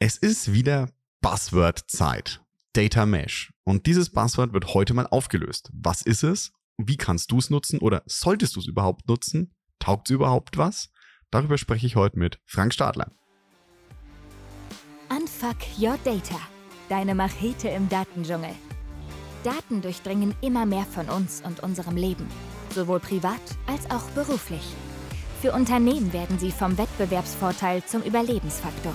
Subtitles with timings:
[0.00, 0.90] Es ist wieder
[1.22, 2.40] Buzzword-Zeit.
[2.72, 3.52] Data Mesh.
[3.64, 5.70] Und dieses Buzzword wird heute mal aufgelöst.
[5.72, 6.52] Was ist es?
[6.76, 9.56] Wie kannst du es nutzen oder solltest du es überhaupt nutzen?
[9.80, 10.90] Taugt es überhaupt was?
[11.32, 13.10] Darüber spreche ich heute mit Frank Stadler.
[15.10, 16.38] Unfuck Your Data.
[16.88, 18.54] Deine Machete im Datendschungel.
[19.42, 22.28] Daten durchdringen immer mehr von uns und unserem Leben.
[22.72, 24.62] Sowohl privat als auch beruflich.
[25.42, 28.94] Für Unternehmen werden sie vom Wettbewerbsvorteil zum Überlebensfaktor.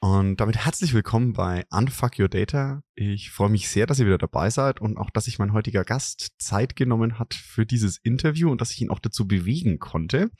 [0.00, 2.84] Und damit herzlich willkommen bei Unfuck Your Data.
[2.94, 5.84] Ich freue mich sehr, dass ihr wieder dabei seid und auch, dass sich mein heutiger
[5.84, 10.30] Gast Zeit genommen hat für dieses Interview und dass ich ihn auch dazu bewegen konnte.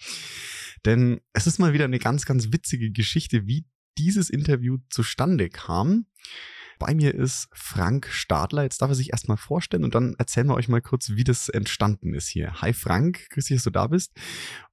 [0.85, 3.67] Denn es ist mal wieder eine ganz, ganz witzige Geschichte, wie
[3.99, 6.07] dieses Interview zustande kam.
[6.79, 8.63] Bei mir ist Frank Stadler.
[8.63, 11.49] Jetzt darf er sich erstmal vorstellen und dann erzählen wir euch mal kurz, wie das
[11.49, 12.61] entstanden ist hier.
[12.63, 14.13] Hi Frank, grüß dich, dass du da bist.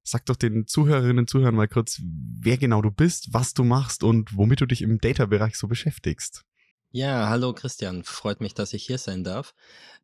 [0.03, 4.03] Sag doch den Zuhörerinnen und Zuhörern mal kurz, wer genau du bist, was du machst
[4.03, 6.43] und womit du dich im Data-Bereich so beschäftigst.
[6.91, 9.53] Ja, hallo Christian, freut mich, dass ich hier sein darf.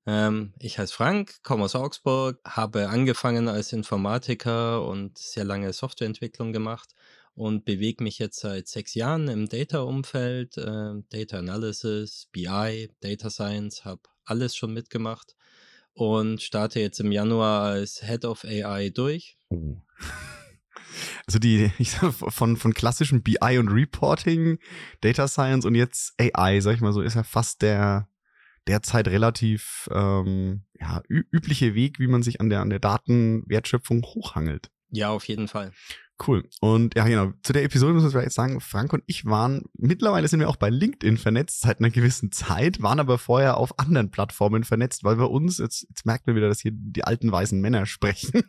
[0.05, 6.51] Ähm, ich heiße Frank, komme aus Augsburg, habe angefangen als Informatiker und sehr lange Softwareentwicklung
[6.51, 6.89] gemacht
[7.33, 13.85] und bewege mich jetzt seit sechs Jahren im Data-Umfeld, äh, Data Analysis, BI, Data Science,
[13.85, 15.35] habe alles schon mitgemacht
[15.93, 19.37] und starte jetzt im Januar als Head of AI durch.
[19.49, 19.77] Oh.
[21.27, 24.59] Also die ich sag, von, von klassischem BI und Reporting,
[24.99, 28.09] Data Science und jetzt AI, sag ich mal so, ist ja fast der
[28.67, 34.69] derzeit relativ ähm, ja, übliche Weg, wie man sich an der, an der Datenwertschöpfung hochhangelt.
[34.89, 35.71] Ja, auf jeden Fall.
[36.25, 36.47] Cool.
[36.59, 37.31] Und ja, genau.
[37.41, 40.55] Zu der Episode müssen wir jetzt sagen, Frank und ich waren, mittlerweile sind wir auch
[40.55, 45.17] bei LinkedIn vernetzt seit einer gewissen Zeit, waren aber vorher auf anderen Plattformen vernetzt, weil
[45.17, 48.43] wir uns, jetzt, jetzt merkt man wieder, dass hier die alten weißen Männer sprechen.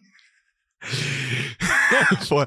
[2.26, 2.46] vor,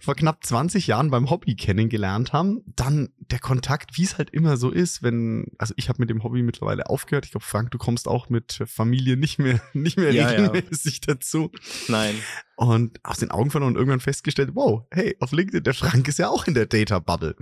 [0.00, 2.62] vor knapp 20 Jahren beim Hobby kennengelernt haben.
[2.66, 6.22] Dann der Kontakt, wie es halt immer so ist, wenn, also ich habe mit dem
[6.22, 7.24] Hobby mittlerweile aufgehört.
[7.24, 11.14] Ich glaube, Frank, du kommst auch mit Familie nicht mehr, nicht mehr ja, regelmäßig ja.
[11.14, 11.50] dazu.
[11.88, 12.14] Nein.
[12.56, 16.18] Und aus den Augen verloren und irgendwann festgestellt, wow, hey, auf LinkedIn, der Frank ist
[16.18, 17.36] ja auch in der Data Bubble.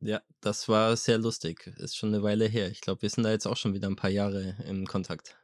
[0.00, 1.66] Ja, das war sehr lustig.
[1.78, 2.70] Ist schon eine Weile her.
[2.70, 5.36] Ich glaube, wir sind da jetzt auch schon wieder ein paar Jahre im Kontakt.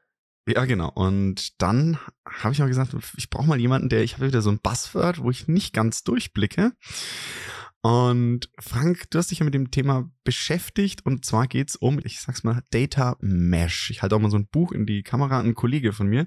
[0.47, 0.91] Ja, genau.
[0.91, 4.51] Und dann habe ich auch gesagt, ich brauche mal jemanden, der, ich habe wieder so
[4.51, 6.73] ein Buzzword, wo ich nicht ganz durchblicke.
[7.85, 12.19] Und Frank, du hast dich ja mit dem Thema beschäftigt und zwar geht's um, ich
[12.19, 13.91] sag's mal, Data Mesh.
[13.91, 15.39] Ich halte auch mal so ein Buch in die Kamera.
[15.41, 16.27] Ein Kollege von mir,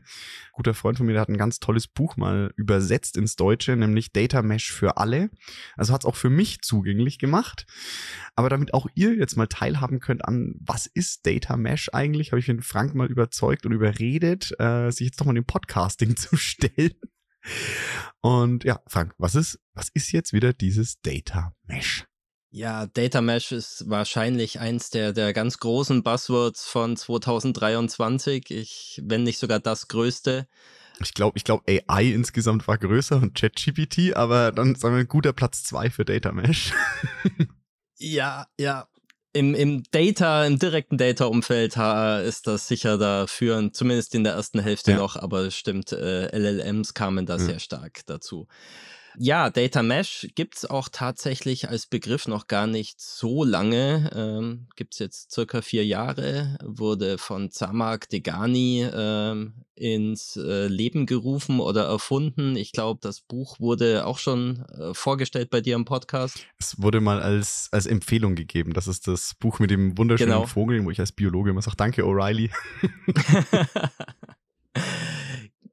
[0.51, 4.13] guter Freund von mir, der hat ein ganz tolles Buch mal übersetzt ins Deutsche, nämlich
[4.13, 5.31] Data Mesh für alle.
[5.75, 7.65] Also hat's auch für mich zugänglich gemacht.
[8.35, 12.39] Aber damit auch ihr jetzt mal teilhaben könnt an, was ist Data Mesh eigentlich, habe
[12.39, 16.37] ich den Frank mal überzeugt und überredet, äh, sich jetzt doch mal dem Podcasting zu
[16.37, 16.93] stellen.
[18.21, 22.05] Und ja, Frank, was ist, was ist jetzt wieder dieses Data Mesh?
[22.49, 28.49] Ja, Data Mesh ist wahrscheinlich eins der, der ganz großen Buzzwords von 2023.
[28.49, 30.47] Ich, wenn nicht sogar das größte.
[30.99, 35.07] Ich glaube, ich glaube, AI insgesamt war größer und ChatGPT, aber dann sagen wir ein
[35.07, 36.73] guter Platz zwei für Data Mesh.
[37.97, 38.87] ja, ja
[39.37, 41.77] im, im Data, im direkten Data-Umfeld
[42.27, 44.97] ist das sicher da führend, zumindest in der ersten Hälfte ja.
[44.97, 47.39] noch, aber stimmt, äh, LLMs kamen da ja.
[47.39, 48.47] sehr stark dazu.
[49.19, 54.11] Ja, Data Mesh gibt es auch tatsächlich als Begriff noch gar nicht so lange.
[54.13, 61.07] Ähm, gibt es jetzt circa vier Jahre, wurde von Zamak Degani ähm, ins äh, Leben
[61.07, 62.55] gerufen oder erfunden.
[62.55, 66.45] Ich glaube, das Buch wurde auch schon äh, vorgestellt bei dir im Podcast.
[66.59, 68.73] Es wurde mal als, als Empfehlung gegeben.
[68.73, 70.45] Das ist das Buch mit dem wunderschönen genau.
[70.45, 72.51] Vogel, wo ich als Biologe immer sage, danke O'Reilly.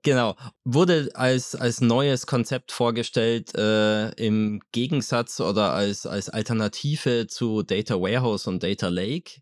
[0.05, 7.63] Genau, wurde als, als neues Konzept vorgestellt äh, im Gegensatz oder als, als Alternative zu
[7.63, 9.41] Data Warehouse und Data Lake.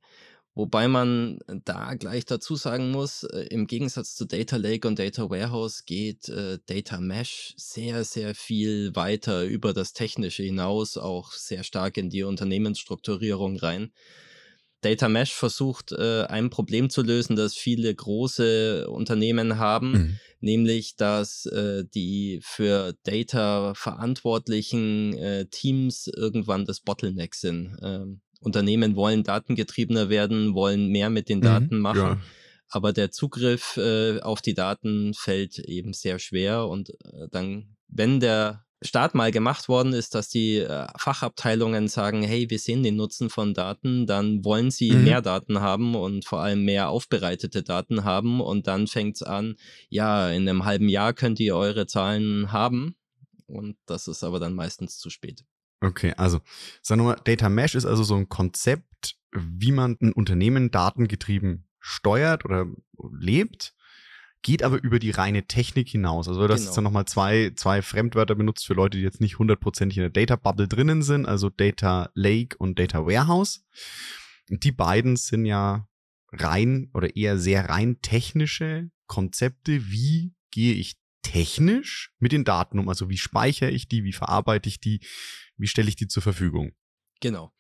[0.55, 5.29] Wobei man da gleich dazu sagen muss, äh, im Gegensatz zu Data Lake und Data
[5.29, 11.65] Warehouse geht äh, Data Mesh sehr, sehr viel weiter über das Technische hinaus, auch sehr
[11.65, 13.91] stark in die Unternehmensstrukturierung rein.
[14.83, 19.93] Data Mesh versucht, äh, ein Problem zu lösen, das viele große Unternehmen haben.
[19.93, 27.77] Mhm nämlich dass äh, die für Data verantwortlichen äh, Teams irgendwann das Bottleneck sind.
[27.81, 32.01] Ähm, Unternehmen wollen datengetriebener werden, wollen mehr mit den mhm, Daten mhm, machen.
[32.01, 32.21] Ja.
[32.69, 38.19] aber der Zugriff äh, auf die Daten fällt eben sehr schwer und äh, dann, wenn
[38.19, 42.97] der Start mal gemacht worden ist, dass die äh, Fachabteilungen sagen, hey, wir sehen den
[42.97, 45.05] Nutzen von Daten, dann wollen sie mhm.
[45.05, 49.57] mehr Daten haben und vor allem mehr aufbereitete Daten haben und dann fängt es an,
[49.89, 52.97] ja, in einem halben Jahr könnt ihr eure Zahlen haben
[53.47, 55.45] und das ist aber dann meistens zu spät.
[55.81, 56.41] Okay, also
[56.81, 61.67] sagen wir mal, Data Mesh ist also so ein Konzept, wie man ein Unternehmen datengetrieben
[61.81, 62.67] steuert oder
[63.11, 63.75] lebt
[64.43, 66.29] geht aber über die reine Technik hinaus.
[66.29, 66.69] Also du hast genau.
[66.69, 70.11] jetzt dann nochmal zwei, zwei Fremdwörter benutzt für Leute, die jetzt nicht hundertprozentig in der
[70.11, 73.65] Data Bubble drinnen sind, also Data Lake und Data Warehouse.
[74.49, 75.89] Die beiden sind ja
[76.33, 79.91] rein oder eher sehr rein technische Konzepte.
[79.91, 82.89] Wie gehe ich technisch mit den Daten um?
[82.89, 85.01] Also wie speichere ich die, wie verarbeite ich die,
[85.57, 86.73] wie stelle ich die zur Verfügung?
[87.21, 87.53] Genau.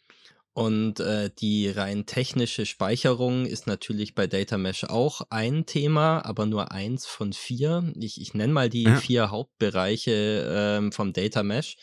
[0.55, 6.45] Und äh, die rein technische Speicherung ist natürlich bei Data Mesh auch ein Thema, aber
[6.45, 7.91] nur eins von vier.
[7.99, 8.97] Ich, ich nenne mal die ja.
[8.97, 11.79] vier Hauptbereiche ähm, vom Data Mesh.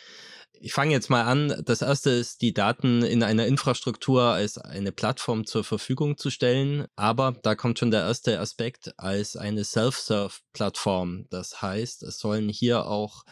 [0.62, 1.64] Ich fange jetzt mal an.
[1.66, 6.86] Das erste ist, die Daten in einer Infrastruktur als eine Plattform zur Verfügung zu stellen.
[6.96, 11.26] Aber da kommt schon der erste Aspekt als eine Self-Serve-Plattform.
[11.30, 13.24] Das heißt, es sollen hier auch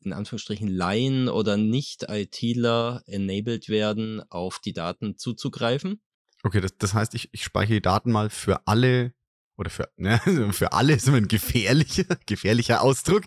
[0.00, 6.00] in Anführungsstrichen Laien oder Nicht-ITler enabled werden, auf die Daten zuzugreifen.
[6.42, 9.14] Okay, das, das heißt, ich, ich speichere die Daten mal für alle
[9.56, 10.18] oder für, ne,
[10.52, 13.24] für alle ist immer ein gefährlicher, gefährlicher Ausdruck.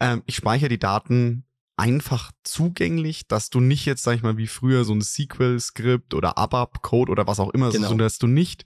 [0.00, 1.44] Ähm, ich speichere die Daten
[1.76, 6.38] einfach zugänglich, dass du nicht jetzt, sag ich mal, wie früher so ein SQL-Skript oder
[6.38, 7.88] ABAP-Code oder was auch immer, genau.
[7.88, 8.64] so, dass du nicht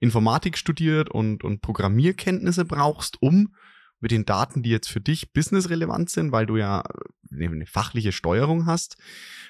[0.00, 3.54] Informatik studiert und, und Programmierkenntnisse brauchst, um
[4.00, 8.12] mit den Daten, die jetzt für dich businessrelevant sind, weil du ja äh, eine fachliche
[8.12, 8.96] Steuerung hast,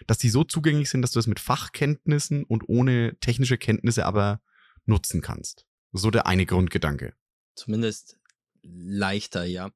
[0.07, 4.41] dass die so zugänglich sind, dass du das mit Fachkenntnissen und ohne technische Kenntnisse aber
[4.87, 5.67] nutzen kannst.
[5.93, 7.15] So der eine Grundgedanke.
[7.55, 8.19] Zumindest
[8.63, 9.71] leichter, ja.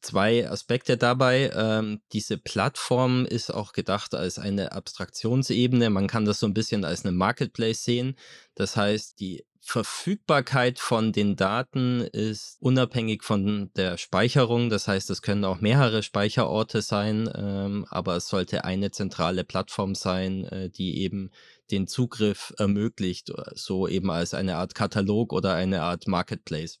[0.00, 1.52] Zwei Aspekte dabei.
[1.54, 5.90] Ähm, diese Plattform ist auch gedacht als eine Abstraktionsebene.
[5.90, 8.16] Man kann das so ein bisschen als eine Marketplace sehen.
[8.56, 14.70] Das heißt, die Verfügbarkeit von den Daten ist unabhängig von der Speicherung.
[14.70, 19.94] Das heißt, es können auch mehrere Speicherorte sein, ähm, aber es sollte eine zentrale Plattform
[19.94, 21.30] sein, äh, die eben
[21.70, 26.80] den Zugriff ermöglicht, äh, so eben als eine Art Katalog oder eine Art Marketplace.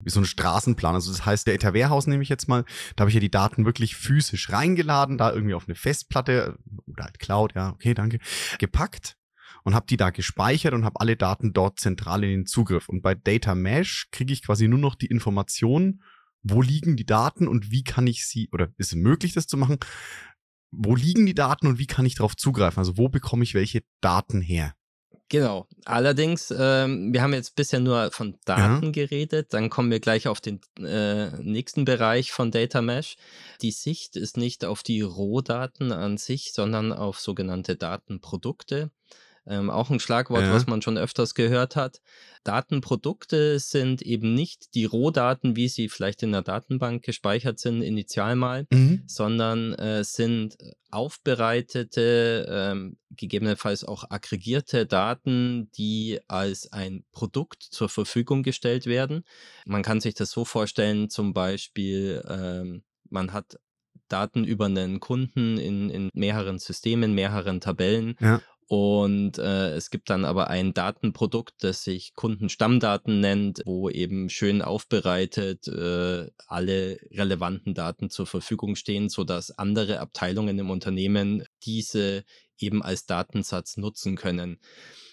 [0.00, 0.96] Wie so ein Straßenplan.
[0.96, 2.64] Also das heißt, der Warehouse nehme ich jetzt mal,
[2.96, 7.04] da habe ich ja die Daten wirklich physisch reingeladen, da irgendwie auf eine Festplatte oder
[7.04, 8.18] halt Cloud, ja, okay, danke,
[8.58, 9.16] gepackt
[9.66, 12.88] und habe die da gespeichert und habe alle Daten dort zentral in den Zugriff.
[12.88, 16.04] Und bei Data Mesh kriege ich quasi nur noch die Informationen,
[16.44, 19.56] wo liegen die Daten und wie kann ich sie, oder ist es möglich, das zu
[19.56, 19.78] machen?
[20.70, 22.78] Wo liegen die Daten und wie kann ich darauf zugreifen?
[22.78, 24.72] Also wo bekomme ich welche Daten her?
[25.30, 25.66] Genau.
[25.84, 28.90] Allerdings, ähm, wir haben jetzt bisher nur von Daten ja.
[28.92, 29.52] geredet.
[29.52, 33.16] Dann kommen wir gleich auf den äh, nächsten Bereich von Data Mesh.
[33.62, 38.92] Die Sicht ist nicht auf die Rohdaten an sich, sondern auf sogenannte Datenprodukte.
[39.48, 40.52] Ähm, auch ein Schlagwort, ja.
[40.52, 42.00] was man schon öfters gehört hat.
[42.44, 48.36] Datenprodukte sind eben nicht die Rohdaten, wie sie vielleicht in der Datenbank gespeichert sind, initial
[48.36, 49.02] mal, mhm.
[49.06, 50.56] sondern äh, sind
[50.90, 59.24] aufbereitete, ähm, gegebenenfalls auch aggregierte Daten, die als ein Produkt zur Verfügung gestellt werden.
[59.64, 63.58] Man kann sich das so vorstellen, zum Beispiel, ähm, man hat
[64.08, 68.40] Daten über einen Kunden in, in mehreren Systemen, mehreren Tabellen ja.
[68.68, 74.60] Und äh, es gibt dann aber ein Datenprodukt, das sich Kundenstammdaten nennt, wo eben schön
[74.60, 82.24] aufbereitet äh, alle relevanten Daten zur Verfügung stehen, sodass andere Abteilungen im Unternehmen diese
[82.58, 84.58] eben als Datensatz nutzen können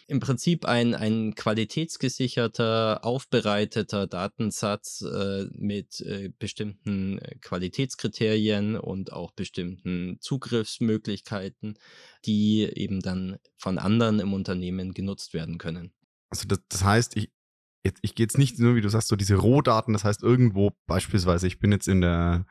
[0.07, 9.31] im Prinzip ein, ein qualitätsgesicherter, aufbereiteter Datensatz äh, mit äh, bestimmten äh, Qualitätskriterien und auch
[9.31, 11.77] bestimmten Zugriffsmöglichkeiten,
[12.25, 15.93] die eben dann von anderen im Unternehmen genutzt werden können.
[16.29, 17.29] Also das, das heißt, ich,
[18.01, 21.47] ich gehe jetzt nicht nur, wie du sagst, so diese Rohdaten, das heißt irgendwo beispielsweise,
[21.47, 22.45] ich bin jetzt in der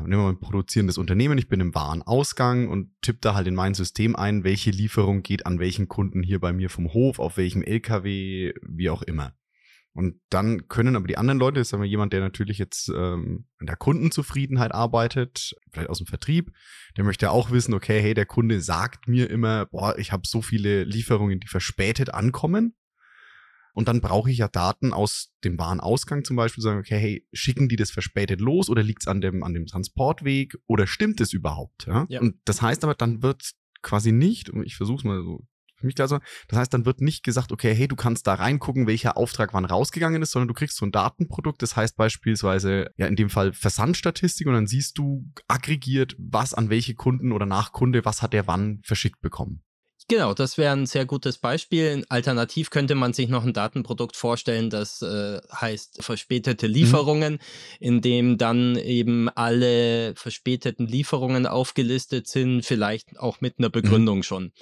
[0.00, 3.54] nehmen wir mal ein produzierendes Unternehmen, ich bin im Warenausgang und tippe da halt in
[3.54, 7.36] mein System ein, welche Lieferung geht an welchen Kunden hier bei mir vom Hof, auf
[7.36, 9.34] welchem LKW, wie auch immer.
[9.94, 13.46] Und dann können aber die anderen Leute, das ist aber jemand, der natürlich jetzt ähm,
[13.58, 16.50] an der Kundenzufriedenheit arbeitet, vielleicht aus dem Vertrieb,
[16.96, 20.40] der möchte auch wissen, okay, hey, der Kunde sagt mir immer, boah, ich habe so
[20.40, 22.74] viele Lieferungen, die verspätet ankommen.
[23.72, 27.68] Und dann brauche ich ja Daten aus dem Warenausgang zum Beispiel, sagen, okay, hey, schicken
[27.68, 31.32] die das verspätet los oder liegt es an dem, an dem Transportweg oder stimmt es
[31.32, 31.86] überhaupt?
[31.86, 32.06] Ja?
[32.08, 32.20] ja?
[32.20, 33.52] Und das heißt aber, dann wird
[33.82, 35.46] quasi nicht, und ich versuche es mal so
[35.82, 36.20] für mich klar so.
[36.48, 39.64] Das heißt, dann wird nicht gesagt, okay, hey, du kannst da reingucken, welcher Auftrag wann
[39.64, 43.52] rausgegangen ist, sondern du kriegst so ein Datenprodukt, das heißt beispielsweise, ja, in dem Fall
[43.52, 48.46] Versandstatistik und dann siehst du aggregiert, was an welche Kunden oder Nachkunde, was hat der
[48.46, 49.62] wann verschickt bekommen.
[50.08, 52.04] Genau, das wäre ein sehr gutes Beispiel.
[52.08, 56.74] Alternativ könnte man sich noch ein Datenprodukt vorstellen, das äh, heißt verspätete mhm.
[56.74, 57.38] Lieferungen, mhm.
[57.80, 63.72] in dem dann eben alle verspäteten Lieferungen aufgelistet sind, vielleicht auch mit einer mhm.
[63.72, 64.22] Begründung mhm.
[64.22, 64.52] schon.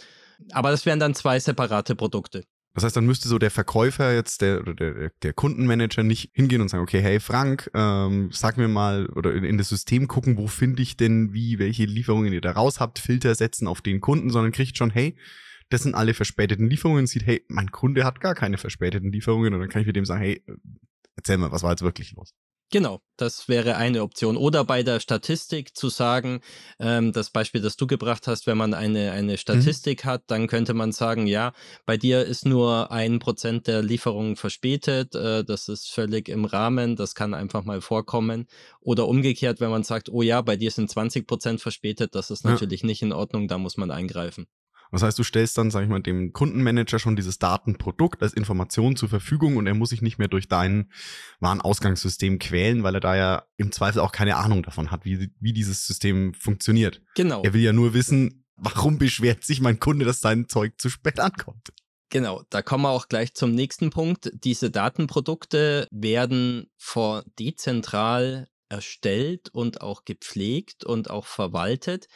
[0.52, 2.44] Aber das wären dann zwei separate Produkte.
[2.72, 6.68] Das heißt, dann müsste so der Verkäufer jetzt, der, der, der Kundenmanager nicht hingehen und
[6.68, 10.46] sagen, okay, hey Frank, ähm, sag mir mal oder in, in das System gucken, wo
[10.46, 14.30] finde ich denn wie, welche Lieferungen ihr da raus habt, Filter setzen auf den Kunden,
[14.30, 15.16] sondern kriegt schon, hey,
[15.68, 19.60] das sind alle verspäteten Lieferungen, sieht, hey, mein Kunde hat gar keine verspäteten Lieferungen und
[19.60, 20.44] dann kann ich mit dem sagen, hey,
[21.16, 22.34] erzähl mal, was war jetzt wirklich los?
[22.72, 24.36] Genau, das wäre eine Option.
[24.36, 26.40] Oder bei der Statistik zu sagen,
[26.78, 29.36] ähm, das Beispiel, das du gebracht hast, wenn man eine, eine mhm.
[29.38, 30.08] Statistik mhm.
[30.08, 31.52] hat, dann könnte man sagen, ja,
[31.84, 36.94] bei dir ist nur ein Prozent der Lieferungen verspätet, äh, das ist völlig im Rahmen,
[36.94, 38.46] das kann einfach mal vorkommen.
[38.80, 42.44] Oder umgekehrt, wenn man sagt, oh ja, bei dir sind 20 Prozent verspätet, das ist
[42.44, 42.86] natürlich ja.
[42.86, 44.46] nicht in Ordnung, da muss man eingreifen.
[44.90, 48.96] Das heißt, du stellst dann, sag ich mal, dem Kundenmanager schon dieses Datenprodukt als Information
[48.96, 50.90] zur Verfügung und er muss sich nicht mehr durch dein
[51.40, 55.52] Warenausgangssystem quälen, weil er da ja im Zweifel auch keine Ahnung davon hat, wie, wie
[55.52, 57.02] dieses System funktioniert.
[57.14, 57.42] Genau.
[57.42, 61.20] Er will ja nur wissen, warum beschwert sich mein Kunde, dass sein Zeug zu spät
[61.20, 61.72] ankommt.
[62.10, 64.30] Genau, da kommen wir auch gleich zum nächsten Punkt.
[64.34, 72.08] Diese Datenprodukte werden vor dezentral erstellt und auch gepflegt und auch verwaltet.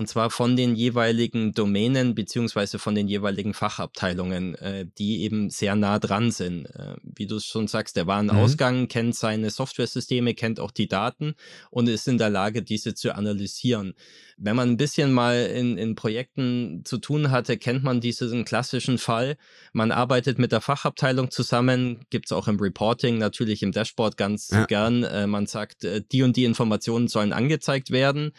[0.00, 5.76] Und zwar von den jeweiligen Domänen beziehungsweise von den jeweiligen Fachabteilungen, äh, die eben sehr
[5.76, 6.64] nah dran sind.
[6.64, 8.88] Äh, wie du es schon sagst, der Warenausgang mhm.
[8.88, 11.34] kennt seine Softwaresysteme, kennt auch die Daten
[11.68, 13.92] und ist in der Lage, diese zu analysieren.
[14.38, 18.96] Wenn man ein bisschen mal in, in Projekten zu tun hatte, kennt man diesen klassischen
[18.96, 19.36] Fall.
[19.74, 24.48] Man arbeitet mit der Fachabteilung zusammen, gibt es auch im Reporting, natürlich im Dashboard ganz
[24.48, 24.64] ja.
[24.64, 25.04] gern.
[25.04, 28.32] Äh, man sagt, äh, die und die Informationen sollen angezeigt werden.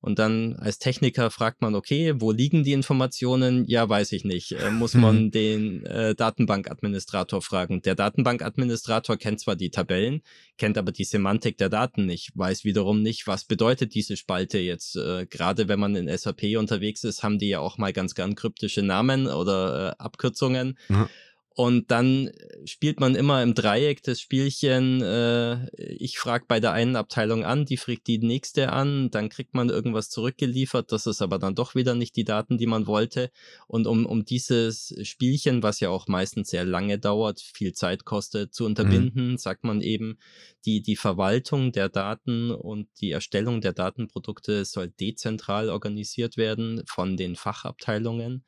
[0.00, 3.64] Und dann als Techniker fragt man, okay, wo liegen die Informationen?
[3.66, 4.52] Ja, weiß ich nicht.
[4.52, 7.82] Äh, muss man den äh, Datenbankadministrator fragen.
[7.82, 10.22] Der Datenbankadministrator kennt zwar die Tabellen,
[10.56, 14.96] kennt aber die Semantik der Daten nicht, weiß wiederum nicht, was bedeutet diese Spalte jetzt.
[14.96, 18.36] Äh, Gerade wenn man in SAP unterwegs ist, haben die ja auch mal ganz gern
[18.36, 20.78] kryptische Namen oder äh, Abkürzungen.
[20.88, 21.08] Mhm.
[21.58, 22.30] Und dann
[22.66, 25.02] spielt man immer im Dreieck das Spielchen.
[25.02, 29.54] Äh, ich frage bei der einen Abteilung an, die fragt die nächste an, dann kriegt
[29.54, 30.92] man irgendwas zurückgeliefert.
[30.92, 33.32] Das ist aber dann doch wieder nicht die Daten, die man wollte.
[33.66, 38.54] Und um, um dieses Spielchen, was ja auch meistens sehr lange dauert, viel Zeit kostet,
[38.54, 39.36] zu unterbinden, mhm.
[39.36, 40.20] sagt man eben,
[40.64, 47.16] die, die Verwaltung der Daten und die Erstellung der Datenprodukte soll dezentral organisiert werden von
[47.16, 48.44] den Fachabteilungen.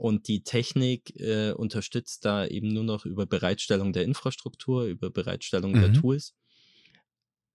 [0.00, 5.72] Und die Technik äh, unterstützt da eben nur noch über Bereitstellung der Infrastruktur, über Bereitstellung
[5.72, 5.80] mhm.
[5.80, 6.34] der Tools.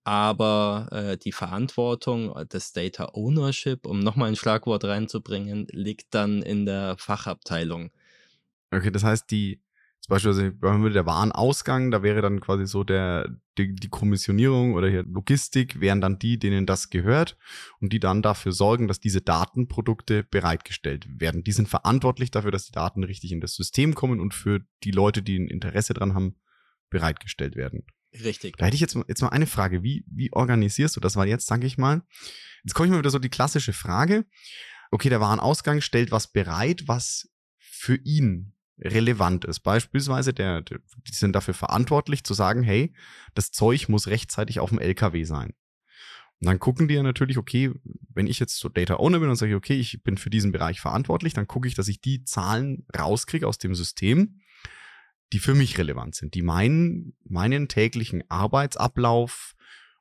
[0.04, 6.44] Aber äh, die Verantwortung äh, des Data Ownership, um nochmal ein Schlagwort reinzubringen, liegt dann
[6.44, 7.90] in der Fachabteilung.
[8.70, 9.60] Okay, das heißt, die,
[10.06, 14.88] zum Beispiel also, der Warenausgang, da wäre dann quasi so der, die, die Kommissionierung oder
[14.88, 17.40] hier Logistik wären dann die, denen das gehört
[17.80, 21.44] und die dann dafür sorgen, dass diese Datenprodukte bereitgestellt werden.
[21.44, 24.92] Die sind verantwortlich dafür, dass die Daten richtig in das System kommen und für die
[24.92, 26.36] Leute, die ein Interesse dran haben,
[26.92, 27.84] bereitgestellt werden.
[28.14, 28.58] Richtig.
[28.58, 29.82] Da hätte ich jetzt, jetzt mal eine Frage.
[29.82, 31.16] Wie, wie organisierst du das?
[31.16, 32.04] Weil jetzt sage ich mal,
[32.64, 34.26] jetzt komme ich mal wieder so die klassische Frage.
[34.92, 39.62] Okay, der Warenausgang stellt was bereit, was für ihn relevant ist.
[39.62, 40.78] Beispielsweise, der, die
[41.12, 42.94] sind dafür verantwortlich zu sagen, hey,
[43.34, 45.54] das Zeug muss rechtzeitig auf dem LKW sein.
[46.42, 47.72] Und dann gucken die ja natürlich, okay,
[48.14, 50.82] wenn ich jetzt so Data Owner bin und sage, okay, ich bin für diesen Bereich
[50.82, 54.42] verantwortlich, dann gucke ich, dass ich die Zahlen rauskriege aus dem System,
[55.32, 59.56] die für mich relevant sind, die meinen, meinen täglichen Arbeitsablauf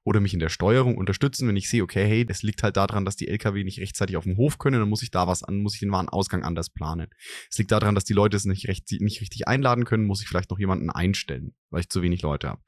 [0.04, 3.04] oder mich in der Steuerung unterstützen, wenn ich sehe, okay, hey, das liegt halt daran,
[3.04, 5.62] dass die LKW nicht rechtzeitig auf dem Hof können, dann muss ich da was an,
[5.62, 7.08] muss ich den Warenausgang anders planen.
[7.50, 10.28] Es liegt daran, dass die Leute es nicht, recht, nicht richtig einladen können, muss ich
[10.28, 12.62] vielleicht noch jemanden einstellen, weil ich zu wenig Leute habe.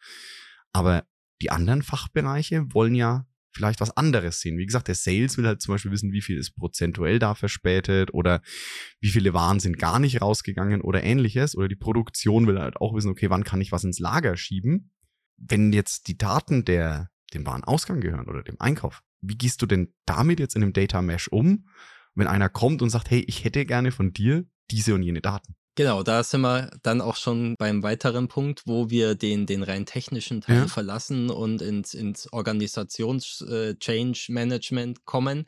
[0.72, 1.04] Aber
[1.42, 3.26] die anderen Fachbereiche wollen ja
[3.56, 4.58] vielleicht was anderes sehen.
[4.58, 8.12] Wie gesagt, der Sales will halt zum Beispiel wissen, wie viel ist prozentuell da verspätet
[8.12, 8.42] oder
[9.00, 11.56] wie viele Waren sind gar nicht rausgegangen oder ähnliches.
[11.56, 14.92] Oder die Produktion will halt auch wissen, okay, wann kann ich was ins Lager schieben?
[15.38, 19.02] Wenn jetzt die Daten der dem Warenausgang gehören oder dem Einkauf.
[19.21, 21.68] Wie gehst du denn damit jetzt in dem Data Mesh um,
[22.14, 25.54] wenn einer kommt und sagt, hey, ich hätte gerne von dir diese und jene Daten?
[25.76, 29.85] Genau, da sind wir dann auch schon beim weiteren Punkt, wo wir den, den rein
[29.85, 30.68] technischen Teil ja.
[30.68, 35.45] verlassen und ins, ins Organisations-Change-Management äh, kommen.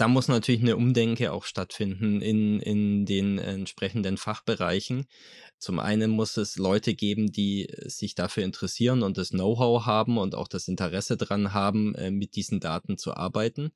[0.00, 5.04] Da muss natürlich eine Umdenke auch stattfinden in, in den entsprechenden Fachbereichen.
[5.58, 10.34] Zum einen muss es Leute geben, die sich dafür interessieren und das Know-how haben und
[10.34, 13.72] auch das Interesse daran haben, äh, mit diesen Daten zu arbeiten.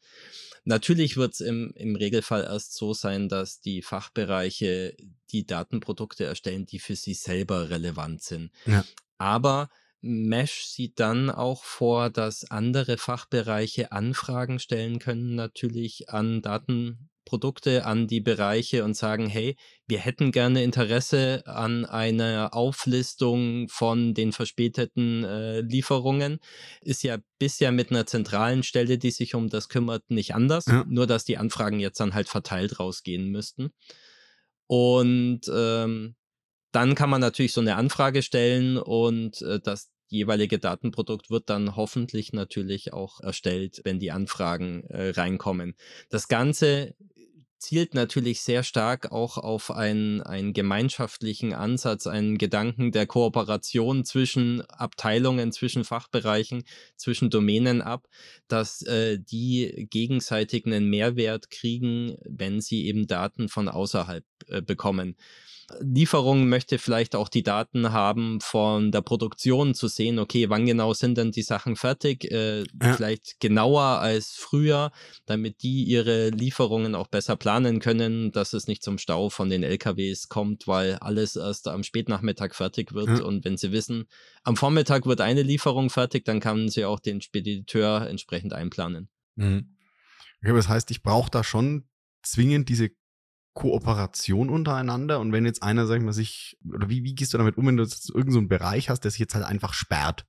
[0.65, 4.97] Natürlich wird es im, im Regelfall erst so sein, dass die Fachbereiche
[5.31, 8.51] die Datenprodukte erstellen, die für sie selber relevant sind.
[8.65, 8.83] Ja.
[9.19, 9.69] Aber
[10.05, 18.07] Mesh sieht dann auch vor, dass andere Fachbereiche Anfragen stellen können, natürlich an Datenprodukte, an
[18.07, 19.57] die Bereiche und sagen, hey,
[19.87, 26.39] wir hätten gerne Interesse an einer Auflistung von den verspäteten äh, Lieferungen.
[26.83, 30.67] Ist ja bisher mit einer zentralen Stelle, die sich um das kümmert, nicht anders.
[30.67, 30.85] Ja.
[30.87, 33.71] Nur, dass die Anfragen jetzt dann halt verteilt rausgehen müssten.
[34.67, 36.15] Und ähm,
[36.73, 41.77] dann kann man natürlich so eine Anfrage stellen und äh, das jeweilige Datenprodukt wird dann
[41.77, 45.75] hoffentlich natürlich auch erstellt, wenn die Anfragen äh, reinkommen.
[46.09, 46.95] Das Ganze
[47.65, 54.61] zielt natürlich sehr stark auch auf einen, einen gemeinschaftlichen Ansatz, einen Gedanken der Kooperation zwischen
[54.69, 56.65] Abteilungen, zwischen Fachbereichen,
[56.97, 58.07] zwischen Domänen ab,
[58.49, 65.17] dass äh, die gegenseitig einen Mehrwert kriegen, wenn sie eben Daten von außerhalb äh, bekommen.
[65.81, 70.95] Lieferung möchte vielleicht auch die Daten haben von der Produktion zu sehen, okay, wann genau
[70.95, 72.95] sind denn die Sachen fertig, äh, ja.
[72.95, 74.93] vielleicht genauer als früher,
[75.27, 79.63] damit die ihre Lieferungen auch besser planen können, dass es nicht zum Stau von den
[79.63, 83.25] LKWs kommt, weil alles erst am Spätnachmittag fertig wird ja.
[83.25, 84.07] und wenn sie wissen,
[84.43, 89.09] am Vormittag wird eine Lieferung fertig, dann kann sie auch den Spediteur entsprechend einplanen.
[89.37, 89.77] Mhm.
[90.43, 91.85] Okay, das heißt, ich brauche da schon
[92.23, 92.91] zwingend diese
[93.55, 97.39] Kooperation untereinander und wenn jetzt einer, sag ich mal, sich, oder wie, wie gehst du
[97.39, 100.27] damit um, wenn du irgendeinen so Bereich hast, der sich jetzt halt einfach sperrt?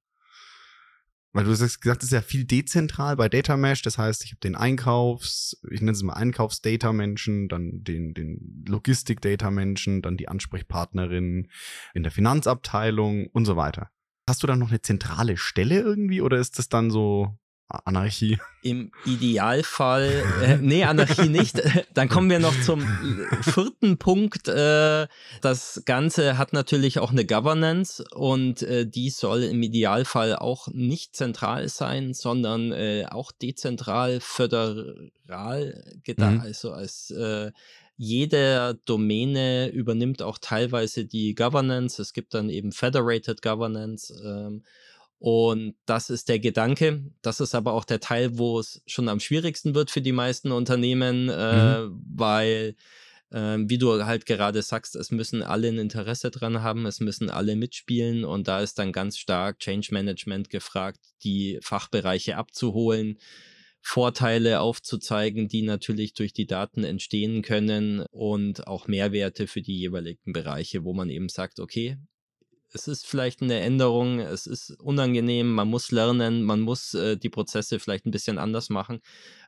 [1.34, 4.32] Weil du hast gesagt, es ist ja viel dezentral bei Data Mesh, das heißt, ich
[4.32, 11.50] habe den Einkaufs, ich nenne es mal Einkaufs-Data-Menschen, dann den, den Logistik-Data-Menschen, dann die Ansprechpartnerin
[11.94, 13.90] in der Finanzabteilung und so weiter.
[14.30, 17.38] Hast du dann noch eine zentrale Stelle irgendwie oder ist das dann so
[17.68, 18.38] Anarchie.
[18.62, 21.62] Im Idealfall, äh, nee, Anarchie nicht.
[21.94, 22.82] Dann kommen wir noch zum
[23.42, 24.48] vierten Punkt.
[24.48, 25.08] Äh,
[25.42, 31.16] das Ganze hat natürlich auch eine Governance und äh, die soll im Idealfall auch nicht
[31.16, 36.42] zentral sein, sondern äh, auch dezentral föderal gedacht, mhm.
[36.42, 37.52] also als äh,
[37.98, 42.02] jede Domäne übernimmt auch teilweise die Governance.
[42.02, 44.14] Es gibt dann eben Federated Governance.
[44.24, 44.64] Ähm,
[45.18, 47.04] und das ist der Gedanke.
[47.22, 50.52] Das ist aber auch der Teil, wo es schon am schwierigsten wird für die meisten
[50.52, 52.02] Unternehmen, äh, mhm.
[52.14, 52.76] weil,
[53.32, 57.30] äh, wie du halt gerade sagst, es müssen alle ein Interesse dran haben, es müssen
[57.30, 63.18] alle mitspielen und da ist dann ganz stark Change Management gefragt, die Fachbereiche abzuholen.
[63.88, 70.34] Vorteile aufzuzeigen, die natürlich durch die Daten entstehen können und auch Mehrwerte für die jeweiligen
[70.34, 72.00] Bereiche, wo man eben sagt, okay,
[72.76, 77.30] es ist vielleicht eine Änderung, es ist unangenehm, man muss lernen, man muss äh, die
[77.30, 79.00] Prozesse vielleicht ein bisschen anders machen,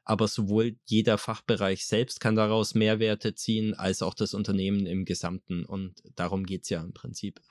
[0.05, 5.65] aber sowohl jeder Fachbereich selbst kann daraus Mehrwerte ziehen, als auch das Unternehmen im Gesamten
[5.65, 7.41] und darum geht es ja im Prinzip.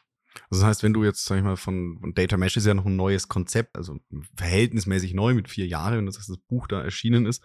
[0.51, 2.87] Also das heißt, wenn du jetzt, sag ich mal, von, Data Mesh ist ja noch
[2.87, 3.99] ein neues Konzept, also
[4.35, 7.43] verhältnismäßig neu mit vier Jahren, wenn das, das Buch da erschienen ist.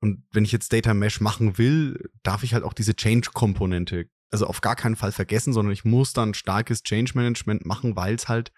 [0.00, 4.48] Und wenn ich jetzt Data Mesh machen will, darf ich halt auch diese Change-Komponente also
[4.48, 8.26] auf gar keinen Fall vergessen, sondern ich muss dann starkes Change Management machen, weil es
[8.26, 8.52] halt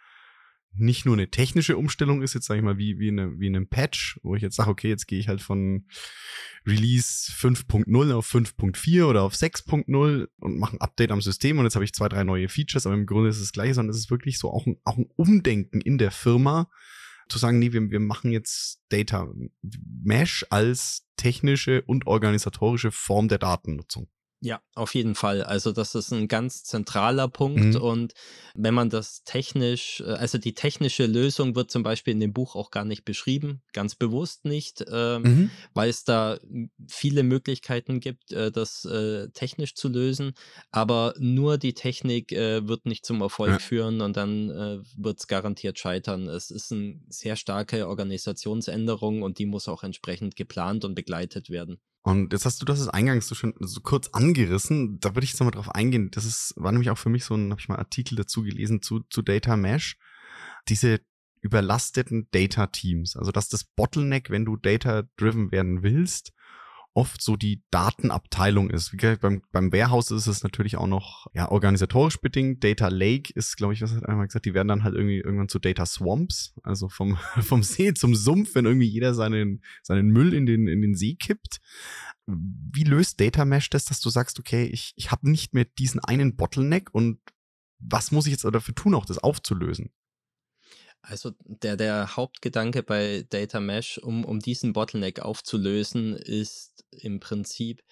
[0.74, 3.68] nicht nur eine technische Umstellung ist, jetzt sage ich mal, wie, wie, eine, wie einem
[3.68, 5.86] Patch, wo ich jetzt sage, okay, jetzt gehe ich halt von
[6.66, 11.74] Release 5.0 auf 5.4 oder auf 6.0 und mache ein Update am System und jetzt
[11.74, 13.98] habe ich zwei, drei neue Features, aber im Grunde ist es das gleiche, sondern es
[13.98, 16.70] ist wirklich so auch ein, auch ein Umdenken in der Firma,
[17.28, 19.28] zu sagen, nee, wir, wir machen jetzt Data
[19.62, 24.08] Mesh als technische und organisatorische Form der Datennutzung.
[24.40, 25.42] Ja, auf jeden Fall.
[25.42, 27.80] Also das ist ein ganz zentraler Punkt mhm.
[27.80, 28.12] und
[28.54, 32.54] wenn man das technisch, äh, also die technische Lösung wird zum Beispiel in dem Buch
[32.54, 35.50] auch gar nicht beschrieben, ganz bewusst nicht, ähm, mhm.
[35.72, 36.38] weil es da
[36.86, 40.34] viele Möglichkeiten gibt, äh, das äh, technisch zu lösen,
[40.70, 43.58] aber nur die Technik äh, wird nicht zum Erfolg ja.
[43.58, 46.28] führen und dann äh, wird es garantiert scheitern.
[46.28, 51.80] Es ist eine sehr starke Organisationsänderung und die muss auch entsprechend geplant und begleitet werden.
[52.06, 55.00] Und jetzt hast du das eingangs so schön so kurz angerissen.
[55.00, 56.12] Da würde ich jetzt nochmal drauf eingehen.
[56.12, 58.80] Das ist, war nämlich auch für mich so ein, habe ich mal Artikel dazu gelesen
[58.80, 59.98] zu, zu Data Mesh.
[60.68, 61.00] Diese
[61.40, 63.16] überlasteten Data Teams.
[63.16, 66.32] Also, dass das Bottleneck, wenn du data-driven werden willst
[66.96, 68.92] oft so die Datenabteilung ist.
[68.92, 72.64] Wie gesagt, beim, beim Warehouse ist es natürlich auch noch ja, organisatorisch bedingt.
[72.64, 75.50] Data Lake ist, glaube ich, was hat einmal gesagt, die werden dann halt irgendwie irgendwann
[75.50, 80.32] zu Data Swamps, also vom, vom See zum Sumpf, wenn irgendwie jeder seinen, seinen Müll
[80.32, 81.58] in den, in den See kippt.
[82.26, 86.00] Wie löst Data Mesh das, dass du sagst, okay, ich, ich habe nicht mehr diesen
[86.00, 87.20] einen Bottleneck und
[87.78, 89.92] was muss ich jetzt dafür tun, auch das aufzulösen?
[91.08, 97.82] Also der, der Hauptgedanke bei Data Mesh, um, um diesen Bottleneck aufzulösen, ist im Prinzip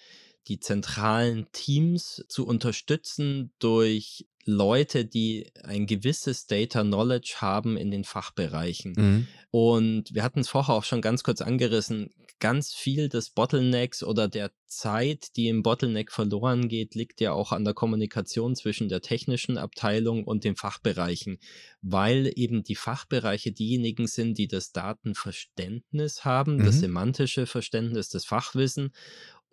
[0.49, 8.05] die zentralen Teams zu unterstützen durch Leute, die ein gewisses Data Knowledge haben in den
[8.05, 8.93] Fachbereichen.
[8.97, 9.27] Mhm.
[9.51, 14.29] Und wir hatten es vorher auch schon ganz kurz angerissen, ganz viel des Bottlenecks oder
[14.29, 19.01] der Zeit, die im Bottleneck verloren geht, liegt ja auch an der Kommunikation zwischen der
[19.01, 21.39] technischen Abteilung und den Fachbereichen,
[21.81, 26.65] weil eben die Fachbereiche diejenigen sind, die das Datenverständnis haben, mhm.
[26.65, 28.93] das semantische Verständnis, das Fachwissen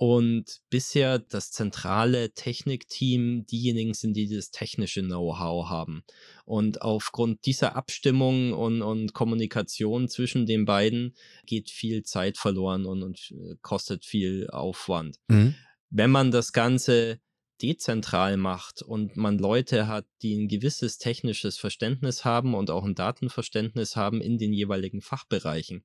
[0.01, 6.01] und bisher das zentrale Technikteam diejenigen sind, die das technische Know-how haben.
[6.43, 11.13] Und aufgrund dieser Abstimmung und, und Kommunikation zwischen den beiden
[11.45, 15.19] geht viel Zeit verloren und, und äh, kostet viel Aufwand.
[15.27, 15.53] Mhm.
[15.91, 17.19] Wenn man das Ganze
[17.61, 22.95] dezentral macht und man Leute hat, die ein gewisses technisches Verständnis haben und auch ein
[22.95, 25.83] Datenverständnis haben in den jeweiligen Fachbereichen,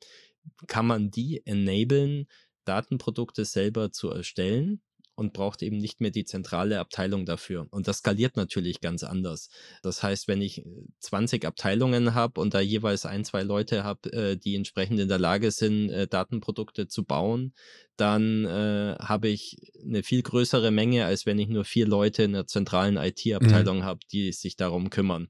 [0.66, 2.28] kann man die enablen,
[2.66, 4.80] Datenprodukte selber zu erstellen
[5.16, 7.66] und braucht eben nicht mehr die zentrale Abteilung dafür.
[7.70, 9.48] Und das skaliert natürlich ganz anders.
[9.82, 10.62] Das heißt, wenn ich
[11.00, 15.08] 20 äh, Abteilungen habe und da jeweils ein, zwei Leute habe, äh, die entsprechend in
[15.08, 17.54] der Lage sind, äh, Datenprodukte zu bauen,
[17.96, 22.32] dann äh, habe ich eine viel größere Menge, als wenn ich nur vier Leute in
[22.32, 23.84] der zentralen IT-Abteilung mhm.
[23.84, 25.28] habe, die sich darum kümmern.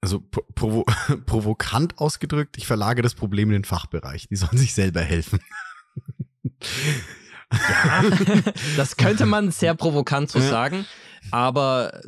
[0.00, 0.20] Also
[0.54, 0.84] provo
[1.26, 4.26] provokant ausgedrückt, ich verlage das Problem in den Fachbereich.
[4.28, 5.38] Die sollen sich selber helfen.
[7.52, 8.04] Ja,
[8.76, 10.48] das könnte man sehr provokant so ja.
[10.48, 10.86] sagen.
[11.30, 12.00] Aber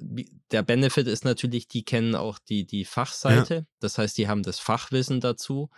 [0.52, 3.54] der Benefit ist natürlich, die kennen auch die, die Fachseite.
[3.54, 3.62] Ja.
[3.80, 5.70] Das heißt, die haben das Fachwissen dazu.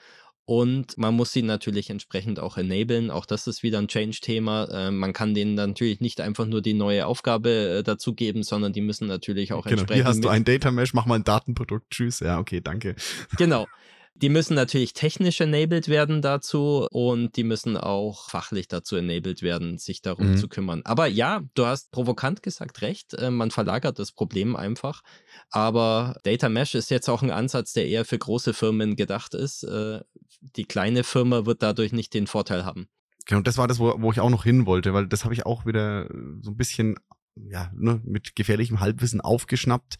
[0.47, 3.11] Und man muss sie natürlich entsprechend auch enablen.
[3.11, 4.69] Auch das ist wieder ein Change-Thema.
[4.71, 8.75] Äh, man kann denen natürlich nicht einfach nur die neue Aufgabe äh, dazu geben, sondern
[8.75, 9.81] die müssen natürlich auch genau.
[9.81, 10.03] entsprechend.
[10.03, 11.90] Hier hast du ein Data Mesh, mach mal ein Datenprodukt.
[11.90, 12.21] Tschüss.
[12.21, 12.95] Ja, okay, danke.
[13.38, 13.67] Genau.
[14.16, 19.77] Die müssen natürlich technisch enabled werden dazu und die müssen auch fachlich dazu enabled werden,
[19.79, 20.37] sich darum mhm.
[20.37, 20.83] zu kümmern.
[20.85, 25.03] Aber ja, du hast provokant gesagt recht, äh, man verlagert das Problem einfach.
[25.50, 29.64] Aber Data Mesh ist jetzt auch ein Ansatz, der eher für große Firmen gedacht ist.
[29.64, 30.00] Äh,
[30.40, 32.88] die kleine Firma wird dadurch nicht den Vorteil haben.
[33.27, 35.46] Genau, das war das, wo, wo ich auch noch hin wollte, weil das habe ich
[35.46, 36.09] auch wieder
[36.40, 36.96] so ein bisschen
[37.37, 39.99] ja, ne, mit gefährlichem Halbwissen aufgeschnappt.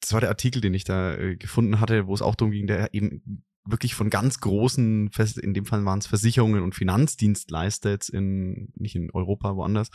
[0.00, 2.66] Das war der Artikel, den ich da äh, gefunden hatte, wo es auch darum ging,
[2.66, 8.08] der eben wirklich von ganz großen, in dem Fall waren es Versicherungen und Finanzdienstleister jetzt
[8.08, 9.90] in, nicht in Europa, woanders,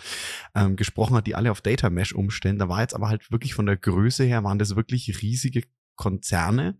[0.55, 2.59] ähm, gesprochen hat, die alle auf Data Mesh umstellen.
[2.59, 5.63] Da war jetzt aber halt wirklich von der Größe her, waren das wirklich riesige
[5.95, 6.79] Konzerne.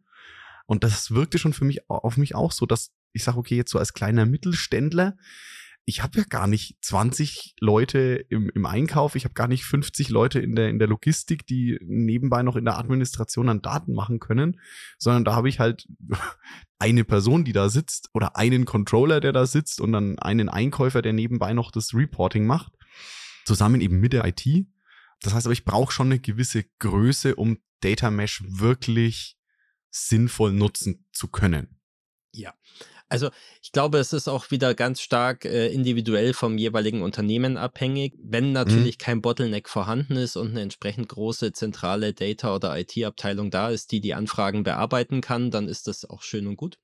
[0.66, 3.72] Und das wirkte schon für mich auf mich auch so, dass ich sage, okay, jetzt
[3.72, 5.18] so als kleiner Mittelständler,
[5.90, 10.10] ich habe ja gar nicht 20 Leute im, im Einkauf, ich habe gar nicht 50
[10.10, 14.20] Leute in der, in der Logistik, die nebenbei noch in der Administration an Daten machen
[14.20, 14.60] können,
[14.98, 15.88] sondern da habe ich halt
[16.78, 21.02] eine Person, die da sitzt oder einen Controller, der da sitzt und dann einen Einkäufer,
[21.02, 22.74] der nebenbei noch das Reporting macht,
[23.46, 24.46] zusammen eben mit der IT.
[25.22, 29.38] Das heißt aber, ich brauche schon eine gewisse Größe, um Data Mesh wirklich
[29.90, 31.80] sinnvoll nutzen zu können.
[32.34, 32.54] Ja,
[33.10, 33.30] also
[33.62, 38.14] ich glaube, es ist auch wieder ganz stark äh, individuell vom jeweiligen Unternehmen abhängig.
[38.22, 38.54] Wenn mhm.
[38.54, 39.04] natürlich mhm.
[39.04, 44.02] kein Bottleneck vorhanden ist und eine entsprechend große zentrale Data- oder IT-Abteilung da ist, die
[44.02, 46.78] die Anfragen bearbeiten kann, dann ist das auch schön und gut.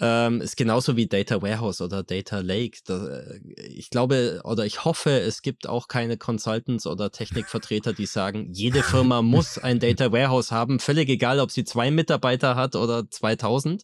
[0.00, 2.78] Ähm, ist genauso wie Data Warehouse oder Data Lake.
[2.84, 8.06] Da, äh, ich glaube oder ich hoffe, es gibt auch keine Consultants oder Technikvertreter, die
[8.06, 12.76] sagen, jede Firma muss ein Data Warehouse haben, völlig egal, ob sie zwei Mitarbeiter hat
[12.76, 13.82] oder 2000.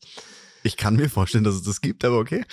[0.65, 2.45] Ich kann mir vorstellen, dass es das gibt, aber okay.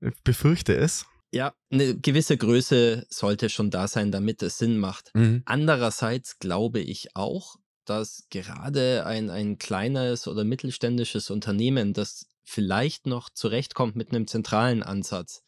[0.00, 1.06] Ich befürchte es.
[1.32, 5.10] Ja, eine gewisse Größe sollte schon da sein, damit es Sinn macht.
[5.14, 5.42] Mhm.
[5.44, 13.30] Andererseits glaube ich auch, dass gerade ein, ein kleines oder mittelständisches Unternehmen, das vielleicht noch
[13.30, 15.42] zurechtkommt mit einem zentralen Ansatz,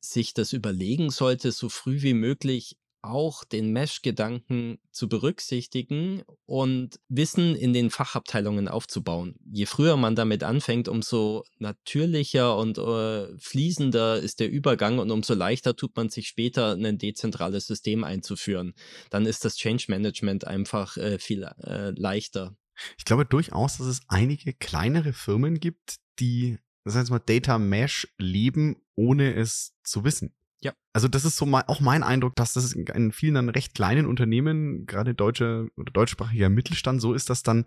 [0.00, 7.54] sich das überlegen sollte, so früh wie möglich auch den Mesh-Gedanken zu berücksichtigen und Wissen
[7.54, 9.36] in den Fachabteilungen aufzubauen.
[9.44, 15.34] Je früher man damit anfängt, umso natürlicher und äh, fließender ist der Übergang und umso
[15.34, 18.74] leichter tut man sich später, ein dezentrales System einzuführen.
[19.10, 22.56] Dann ist das Change Management einfach äh, viel äh, leichter.
[22.98, 28.08] Ich glaube durchaus, dass es einige kleinere Firmen gibt, die, das heißt mal, Data Mesh
[28.18, 30.34] leben, ohne es zu wissen.
[30.64, 33.74] Ja, Also das ist so mal auch mein Eindruck, dass das in vielen dann recht
[33.74, 37.66] kleinen Unternehmen, gerade deutsche oder deutschsprachiger Mittelstand, so ist, dass dann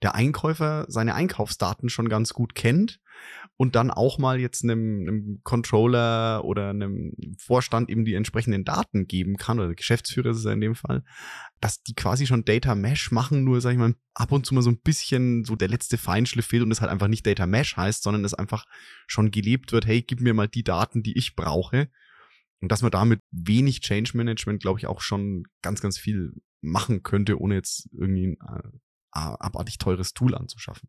[0.00, 3.00] der Einkäufer seine Einkaufsdaten schon ganz gut kennt
[3.56, 9.08] und dann auch mal jetzt einem, einem Controller oder einem Vorstand eben die entsprechenden Daten
[9.08, 11.02] geben kann, oder Geschäftsführer ist es in dem Fall,
[11.60, 14.62] dass die quasi schon Data Mesh machen, nur, sag ich mal, ab und zu mal
[14.62, 17.76] so ein bisschen so der letzte Feinschliff fehlt und es halt einfach nicht Data Mesh
[17.76, 18.66] heißt, sondern es einfach
[19.08, 21.88] schon gelebt wird, hey, gib mir mal die Daten, die ich brauche.
[22.60, 27.02] Und dass man damit wenig Change Management, glaube ich, auch schon ganz, ganz viel machen
[27.02, 28.70] könnte, ohne jetzt irgendwie ein äh,
[29.12, 30.88] abartig teures Tool anzuschaffen.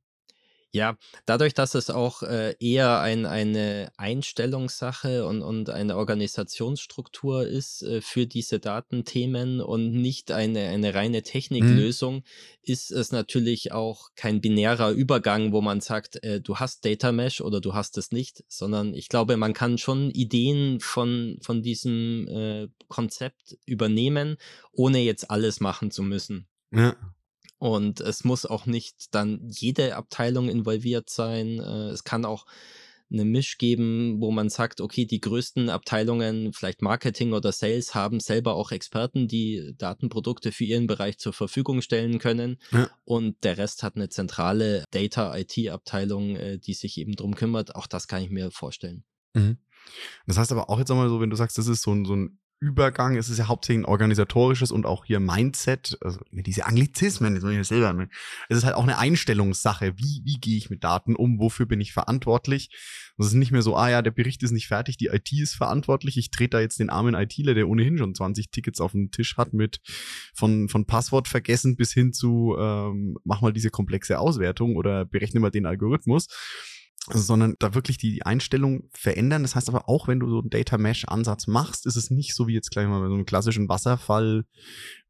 [0.77, 7.81] Ja, dadurch, dass es auch äh, eher ein, eine Einstellungssache und, und eine Organisationsstruktur ist
[7.81, 11.23] äh, für diese Datenthemen und nicht eine, eine reine Mhm.
[11.23, 12.23] Techniklösung,
[12.61, 17.41] ist es natürlich auch kein binärer Übergang, wo man sagt, äh, du hast Data Mesh
[17.41, 22.27] oder du hast es nicht, sondern ich glaube, man kann schon Ideen von, von diesem
[22.27, 24.37] äh, Konzept übernehmen,
[24.73, 26.45] ohne jetzt alles machen zu müssen.
[26.71, 26.95] Ja.
[27.59, 31.59] Und es muss auch nicht dann jede Abteilung involviert sein.
[31.59, 32.45] Äh, es kann auch
[33.11, 38.19] eine Misch geben, wo man sagt, okay, die größten Abteilungen, vielleicht Marketing oder Sales, haben
[38.19, 42.57] selber auch Experten, die Datenprodukte für ihren Bereich zur Verfügung stellen können.
[42.71, 42.89] Ja.
[43.05, 47.75] Und der Rest hat eine zentrale Data-IT-Abteilung, äh, die sich eben drum kümmert.
[47.75, 49.03] Auch das kann ich mir vorstellen.
[49.33, 49.57] Mhm.
[50.25, 52.15] Das heißt aber auch jetzt nochmal so, wenn du sagst, das ist so ein, so
[52.15, 57.35] ein Übergang, es ist ja hauptsächlich ein organisatorisches und auch hier Mindset, also diese Anglizismen,
[57.35, 58.09] das muss ich selber, ne?
[58.49, 61.79] es ist halt auch eine Einstellungssache, wie, wie gehe ich mit Daten um, wofür bin
[61.81, 62.69] ich verantwortlich.
[63.19, 65.53] Es ist nicht mehr so, ah ja, der Bericht ist nicht fertig, die IT ist
[65.53, 69.11] verantwortlich, ich trete da jetzt den armen ITler, der ohnehin schon 20 Tickets auf dem
[69.11, 69.79] Tisch hat mit
[70.33, 75.39] von, von Passwort vergessen bis hin zu, ähm, mach mal diese komplexe Auswertung oder berechne
[75.39, 76.27] mal den Algorithmus
[77.09, 79.43] sondern da wirklich die Einstellung verändern.
[79.43, 82.35] Das heißt aber auch, wenn du so einen Data Mesh Ansatz machst, ist es nicht
[82.35, 84.45] so wie jetzt gleich mal bei so einem klassischen Wasserfall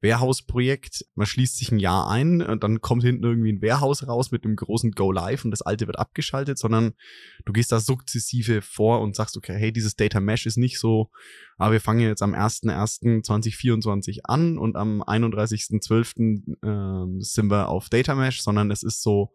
[0.02, 1.06] Warehouse Projekt.
[1.16, 4.46] Man schließt sich ein Jahr ein und dann kommt hinten irgendwie ein Warehouse raus mit
[4.46, 6.94] einem großen Go Live und das alte wird abgeschaltet, sondern
[7.46, 11.10] du gehst da sukzessive vor und sagst, okay, hey, dieses Data Mesh ist nicht so,
[11.58, 16.54] aber ah, wir fangen jetzt am 1.1.2024 an und am 31.12.
[16.62, 19.34] Äh, sind wir auf Data Mesh, sondern es ist so,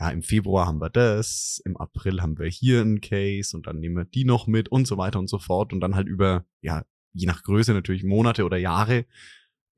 [0.00, 3.78] ja, im Februar haben wir das, im April haben wir hier einen Case und dann
[3.78, 6.46] nehmen wir die noch mit und so weiter und so fort und dann halt über,
[6.62, 9.04] ja, je nach Größe natürlich Monate oder Jahre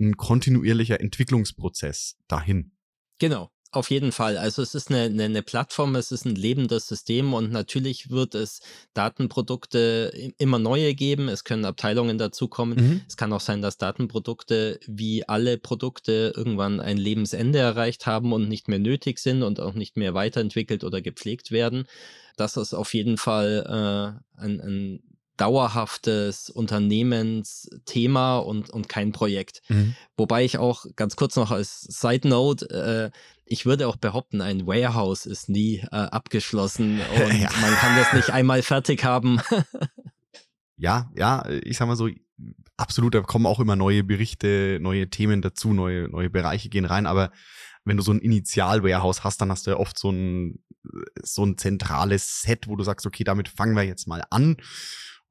[0.01, 2.71] ein kontinuierlicher Entwicklungsprozess dahin.
[3.19, 3.51] Genau.
[3.75, 4.37] Auf jeden Fall.
[4.37, 8.35] Also es ist eine, eine, eine, Plattform, es ist ein lebendes System und natürlich wird
[8.35, 8.61] es
[8.93, 11.31] Datenprodukte immer neue geben.
[11.31, 12.77] Es können Abteilungen dazukommen.
[12.79, 13.01] Mhm.
[13.09, 18.47] Es kann auch sein, dass Datenprodukte wie alle Produkte irgendwann ein Lebensende erreicht haben und
[18.47, 21.87] nicht mehr nötig sind und auch nicht mehr weiterentwickelt oder gepflegt werden.
[22.37, 25.03] Das ist auf jeden Fall äh, ein, ein
[25.39, 29.63] dauerhaftes Unternehmensthema und, und kein Projekt.
[29.69, 29.97] Mhm.
[30.17, 33.19] Wobei ich auch ganz kurz noch als Side Note, äh,
[33.53, 37.51] ich würde auch behaupten, ein Warehouse ist nie äh, abgeschlossen und ja.
[37.61, 39.41] man kann das nicht einmal fertig haben.
[40.79, 42.09] ja, ja, ich sag mal so,
[42.79, 47.07] absolut, da kommen auch immer neue Berichte, neue Themen dazu, neue, neue Bereiche gehen rein,
[47.07, 47.31] aber
[47.85, 50.65] wenn du so ein Initial-Warehouse hast, dann hast du ja oft so ein,
[51.23, 54.57] so ein zentrales Set, wo du sagst, okay, damit fangen wir jetzt mal an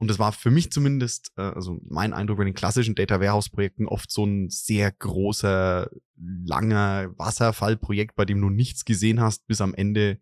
[0.02, 3.50] und das war für mich zumindest, äh, also mein Eindruck bei den klassischen Data Warehouse
[3.50, 9.62] Projekten oft so ein sehr großer, langer Wasserfallprojekt, bei dem du nichts gesehen hast, bis
[9.62, 10.20] am Ende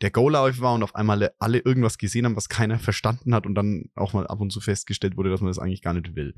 [0.00, 3.54] der Go-Live war und auf einmal alle irgendwas gesehen haben, was keiner verstanden hat und
[3.54, 6.34] dann auch mal ab und zu festgestellt wurde, dass man das eigentlich gar nicht will.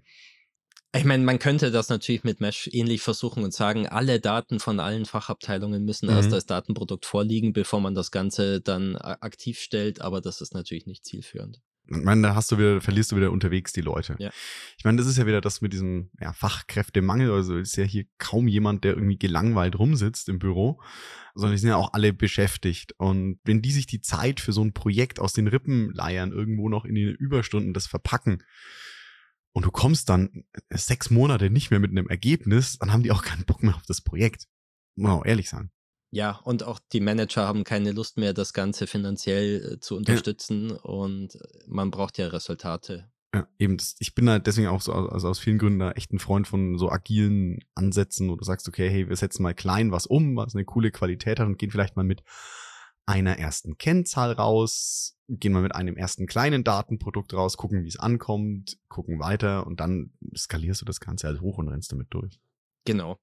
[0.95, 4.79] Ich meine, man könnte das natürlich mit Mesh ähnlich versuchen und sagen, alle Daten von
[4.79, 6.17] allen Fachabteilungen müssen mhm.
[6.17, 10.85] erst als Datenprodukt vorliegen, bevor man das Ganze dann aktiv stellt, aber das ist natürlich
[10.85, 11.63] nicht zielführend.
[11.89, 14.17] Ich meine, da hast du wieder, verlierst du wieder unterwegs die Leute.
[14.19, 14.31] Ja.
[14.79, 17.31] Ich meine, das ist ja wieder das mit diesem ja, Fachkräftemangel.
[17.31, 20.81] Also ist ja hier kaum jemand, der irgendwie gelangweilt rumsitzt im Büro,
[21.35, 22.95] sondern die sind ja auch alle beschäftigt.
[22.99, 26.69] Und wenn die sich die Zeit für so ein Projekt aus den Rippen leiern, irgendwo
[26.69, 28.43] noch in den Überstunden das verpacken,
[29.53, 33.23] und du kommst dann sechs Monate nicht mehr mit einem Ergebnis, dann haben die auch
[33.23, 34.47] keinen Bock mehr auf das Projekt.
[34.95, 35.71] Muss man auch ehrlich sagen.
[36.15, 40.69] Ja, und auch die Manager haben keine Lust mehr, das Ganze finanziell äh, zu unterstützen
[40.69, 40.77] ja.
[40.83, 43.11] und man braucht ja Resultate.
[43.35, 43.79] Ja, eben.
[43.79, 46.47] Das, ich bin da deswegen auch so, also aus vielen Gründen da echt ein Freund
[46.47, 50.37] von so agilen Ansätzen, wo du sagst, okay, hey, wir setzen mal klein was um,
[50.37, 52.23] was eine coole Qualität hat und gehen vielleicht mal mit
[53.07, 57.99] einer ersten Kennzahl raus, gehen mal mit einem ersten kleinen Datenprodukt raus, gucken, wie es
[57.99, 62.39] ankommt, gucken weiter und dann skalierst du das Ganze halt hoch und rennst damit durch.
[62.85, 63.17] Genau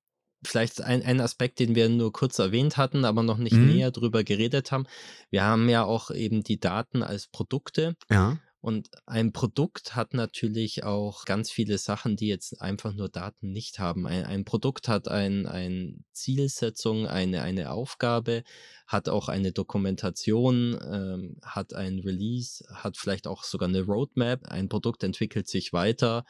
[0.44, 3.68] vielleicht ein, ein Aspekt, den wir nur kurz erwähnt hatten, aber noch nicht mhm.
[3.68, 4.86] näher drüber geredet haben.
[5.30, 7.96] Wir haben ja auch eben die Daten als Produkte.
[8.10, 8.38] Ja.
[8.62, 13.80] Und ein Produkt hat natürlich auch ganz viele Sachen, die jetzt einfach nur Daten nicht
[13.80, 14.06] haben.
[14.06, 18.44] Ein, ein Produkt hat ein, ein Zielsetzung, eine, eine Aufgabe,
[18.86, 24.46] hat auch eine Dokumentation, ähm, hat ein Release, hat vielleicht auch sogar eine Roadmap.
[24.50, 26.26] Ein Produkt entwickelt sich weiter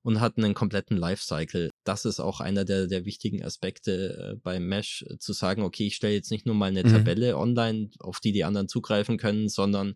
[0.00, 1.70] und hat einen kompletten Lifecycle.
[1.84, 5.86] Das ist auch einer der, der wichtigen Aspekte äh, beim Mesh, äh, zu sagen, okay,
[5.86, 6.88] ich stelle jetzt nicht nur mal eine mhm.
[6.88, 9.94] Tabelle online, auf die die anderen zugreifen können, sondern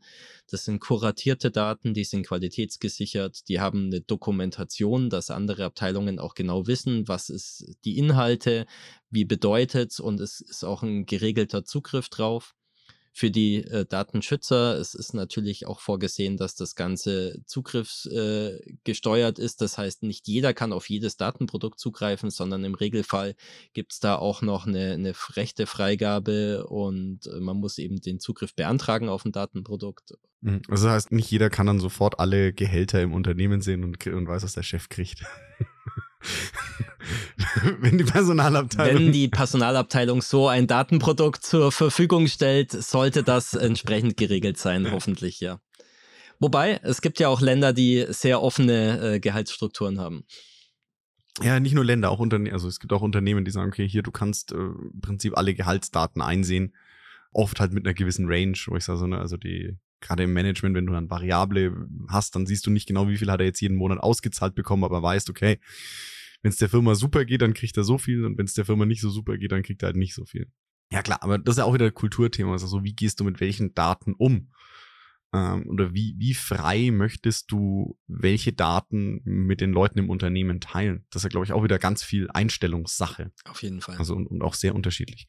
[0.50, 6.34] das sind kuratierte Daten, die sind qualitätsgesichert, die haben eine Dokumentation, dass andere Abteilungen auch
[6.34, 8.66] genau wissen, was ist die Inhalte,
[9.10, 12.54] wie bedeutet und es ist auch ein geregelter Zugriff drauf
[13.12, 14.78] für die äh, Datenschützer.
[14.78, 19.60] Es ist natürlich auch vorgesehen, dass das Ganze zugriffsgesteuert äh, ist.
[19.60, 23.34] Das heißt, nicht jeder kann auf jedes Datenprodukt zugreifen, sondern im Regelfall
[23.72, 28.20] gibt es da auch noch eine, eine rechte Freigabe und äh, man muss eben den
[28.20, 30.14] Zugriff beantragen auf ein Datenprodukt.
[30.40, 30.62] Mhm.
[30.68, 34.28] Also das heißt, nicht jeder kann dann sofort alle Gehälter im Unternehmen sehen und, und
[34.28, 35.24] weiß, was der Chef kriegt.
[37.80, 39.06] wenn die Personalabteilung.
[39.06, 45.40] Wenn die Personalabteilung so ein Datenprodukt zur Verfügung stellt, sollte das entsprechend geregelt sein, hoffentlich,
[45.40, 45.60] ja.
[46.40, 50.24] Wobei, es gibt ja auch Länder, die sehr offene äh, Gehaltsstrukturen haben.
[51.42, 52.52] Ja, nicht nur Länder, auch Unternehmen.
[52.52, 55.54] Also es gibt auch Unternehmen, die sagen, okay, hier, du kannst äh, im Prinzip alle
[55.54, 56.74] Gehaltsdaten einsehen.
[57.32, 60.32] Oft halt mit einer gewissen Range, wo ich sage, so, ne, also die, gerade im
[60.32, 63.46] Management, wenn du dann Variable hast, dann siehst du nicht genau, wie viel hat er
[63.46, 65.58] jetzt jeden Monat ausgezahlt bekommen, aber weißt, okay,
[66.42, 68.64] wenn es der Firma super geht, dann kriegt er so viel und wenn es der
[68.64, 70.50] Firma nicht so super geht, dann kriegt er halt nicht so viel.
[70.92, 72.52] Ja klar, aber das ist ja auch wieder ein Kulturthema.
[72.52, 74.50] Also so, wie gehst du mit welchen Daten um?
[75.34, 81.04] Ähm, oder wie, wie frei möchtest du welche Daten mit den Leuten im Unternehmen teilen?
[81.10, 83.30] Das ist ja, glaube ich, auch wieder ganz viel Einstellungssache.
[83.44, 83.96] Auf jeden Fall.
[83.98, 85.28] Also und, und auch sehr unterschiedlich.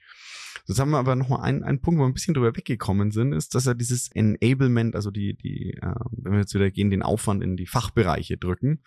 [0.68, 3.12] Jetzt haben wir aber noch mal einen, einen Punkt, wo wir ein bisschen drüber weggekommen
[3.12, 6.90] sind, ist, dass ja dieses Enablement, also die, die, äh, wenn wir jetzt wieder gehen,
[6.90, 8.84] den Aufwand in die Fachbereiche drücken.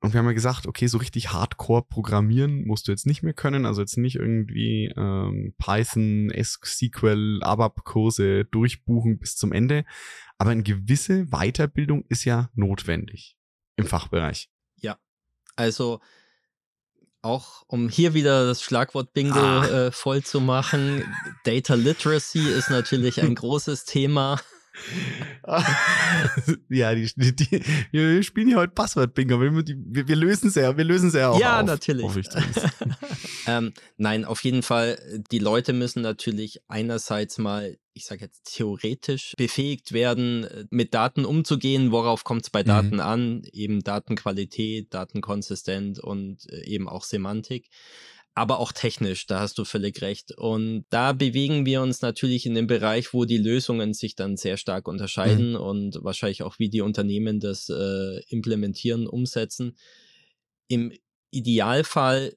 [0.00, 3.32] Und wir haben ja gesagt, okay, so richtig Hardcore programmieren musst du jetzt nicht mehr
[3.32, 3.66] können.
[3.66, 9.84] Also jetzt nicht irgendwie ähm, Python, SQL, ABAP-Kurse durchbuchen bis zum Ende.
[10.38, 13.36] Aber eine gewisse Weiterbildung ist ja notwendig
[13.76, 14.48] im Fachbereich.
[14.76, 14.98] Ja,
[15.56, 16.00] also
[17.22, 19.66] auch um hier wieder das Schlagwort Bingo ah.
[19.66, 21.02] äh, voll zu machen,
[21.44, 24.40] Data Literacy ist natürlich ein großes Thema.
[26.68, 29.40] ja, die, die, die, wir spielen hier heute Passwort-Bingo.
[29.40, 31.40] Wir, wir, wir lösen es ja, wir lösen es ja auch.
[31.40, 32.06] Ja, auf, natürlich.
[33.46, 34.98] ähm, nein, auf jeden Fall,
[35.30, 41.90] die Leute müssen natürlich einerseits mal, ich sage jetzt theoretisch, befähigt werden, mit Daten umzugehen.
[41.92, 42.66] Worauf kommt es bei mhm.
[42.66, 43.42] Daten an?
[43.52, 47.68] Eben Datenqualität, Datenkonsistent und äh, eben auch Semantik
[48.38, 50.32] aber auch technisch, da hast du völlig recht.
[50.32, 54.56] Und da bewegen wir uns natürlich in dem Bereich, wo die Lösungen sich dann sehr
[54.56, 55.56] stark unterscheiden mhm.
[55.56, 59.76] und wahrscheinlich auch, wie die Unternehmen das äh, implementieren, umsetzen.
[60.68, 60.92] Im
[61.30, 62.34] Idealfall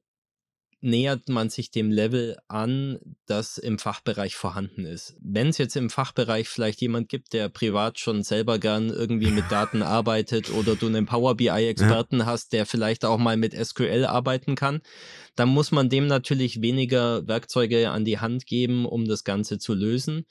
[0.82, 5.15] nähert man sich dem Level an, das im Fachbereich vorhanden ist.
[5.22, 9.46] Wenn es jetzt im Fachbereich vielleicht jemand gibt, der privat schon selber gern irgendwie mit
[9.52, 12.26] Daten arbeitet oder du einen Power BI-Experten ja.
[12.26, 14.82] hast, der vielleicht auch mal mit SQL arbeiten kann,
[15.36, 19.76] dann muss man dem natürlich weniger Werkzeuge an die Hand geben, um das Ganze zu
[19.76, 20.26] lösen.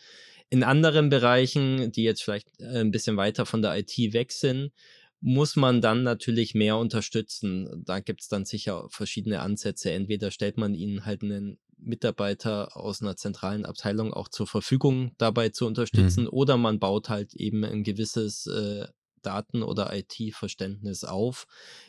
[0.52, 4.72] In anderen Bereichen, die jetzt vielleicht äh, ein bisschen weiter von der IT weg sind,
[5.20, 7.83] muss man dann natürlich mehr unterstützen.
[7.85, 9.90] Da gibt es dann sicher verschiedene Ansätze.
[9.92, 15.50] Entweder stellt man ihnen halt einen Mitarbeiter aus einer zentralen Abteilung auch zur Verfügung, dabei
[15.50, 16.30] zu unterstützen, mhm.
[16.30, 18.87] oder man baut halt eben ein gewisses äh,
[19.22, 21.46] Daten- oder IT-Verständnis auf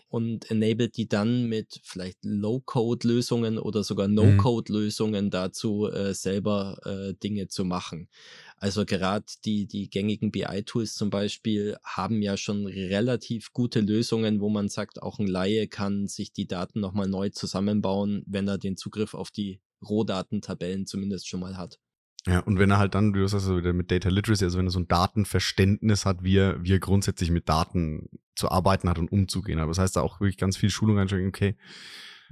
[0.09, 4.15] und enabled die dann mit vielleicht Low-Code-Lösungen oder sogar mhm.
[4.15, 8.09] No-Code-Lösungen dazu, äh, selber äh, Dinge zu machen.
[8.57, 14.49] Also gerade die, die gängigen BI-Tools zum Beispiel haben ja schon relativ gute Lösungen, wo
[14.49, 18.77] man sagt, auch ein Laie kann sich die Daten nochmal neu zusammenbauen, wenn er den
[18.77, 21.79] Zugriff auf die Rohdatentabellen zumindest schon mal hat.
[22.27, 24.67] Ja, und wenn er halt dann, du sagst also wieder mit Data Literacy, also wenn
[24.67, 28.99] er so ein Datenverständnis hat, wie er, wie er grundsätzlich mit Daten zu arbeiten hat
[28.99, 29.59] und umzugehen.
[29.59, 31.55] Aber das heißt da auch wirklich ganz viel Schulung einsteigen, okay,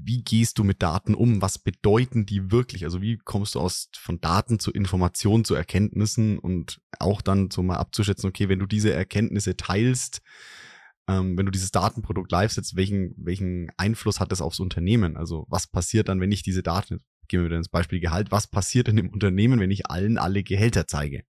[0.02, 1.42] wie gehst du mit Daten um?
[1.42, 2.86] Was bedeuten die wirklich?
[2.86, 7.64] Also wie kommst du aus von Daten zu Informationen, zu Erkenntnissen und auch dann so
[7.64, 10.22] mal abzuschätzen, okay, wenn du diese Erkenntnisse teilst,
[11.08, 15.18] ähm, wenn du dieses Datenprodukt live setzt, welchen, welchen Einfluss hat das aufs Unternehmen?
[15.18, 18.48] Also was passiert dann, wenn ich diese Daten, gehen wir wieder ins Beispiel Gehalt, was
[18.48, 21.24] passiert denn im Unternehmen, wenn ich allen alle Gehälter zeige?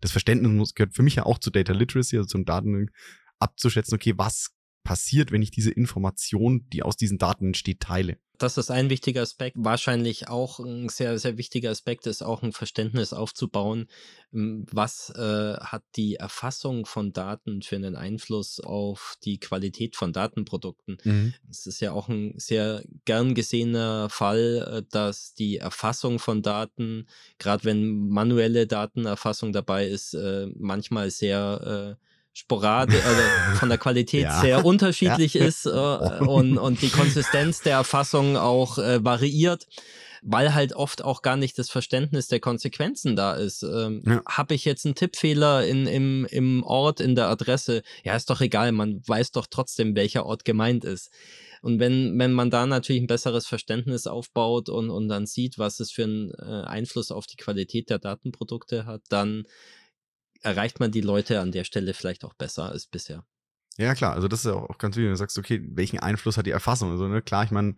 [0.00, 2.90] Das Verständnis muss, gehört für mich ja auch zu Data Literacy, also zum Daten
[3.38, 4.50] abzuschätzen, okay, was
[4.82, 8.18] passiert, wenn ich diese Information, die aus diesen Daten entsteht, teile.
[8.38, 9.56] Das ist ein wichtiger Aspekt.
[9.58, 13.86] Wahrscheinlich auch ein sehr, sehr wichtiger Aspekt ist auch ein Verständnis aufzubauen,
[14.32, 20.12] hm, was äh, hat die Erfassung von Daten für einen Einfluss auf die Qualität von
[20.12, 20.98] Datenprodukten.
[21.04, 21.34] Mhm.
[21.50, 27.06] Es ist ja auch ein sehr gern gesehener Fall, äh, dass die Erfassung von Daten,
[27.38, 33.22] gerade wenn manuelle Datenerfassung dabei ist, äh, manchmal sehr äh, sporadisch, also
[33.58, 34.40] von der Qualität Ja.
[34.40, 35.44] sehr unterschiedlich Ja.
[35.46, 39.66] ist äh, und, und die Konsistenz der Erfassung auch äh, variiert,
[40.22, 43.62] weil halt oft auch gar nicht das Verständnis der Konsequenzen da ist.
[43.64, 44.22] Ähm, Ja.
[44.28, 47.82] Habe ich jetzt einen Tippfehler in, im, im Ort, in der Adresse?
[48.04, 51.10] Ja, ist doch egal, man weiß doch trotzdem, welcher Ort gemeint ist.
[51.60, 55.78] Und wenn, wenn man da natürlich ein besseres Verständnis aufbaut und, und dann sieht, was
[55.80, 59.44] es für einen äh, Einfluss auf die Qualität der Datenprodukte hat, dann
[60.42, 63.24] erreicht man die Leute an der Stelle vielleicht auch besser als bisher.
[63.78, 66.36] Ja, klar, also das ist ja auch ganz wichtig, wenn du sagst, okay, welchen Einfluss
[66.36, 66.90] hat die Erfassung?
[66.90, 67.74] Also, ne, klar, ich meine,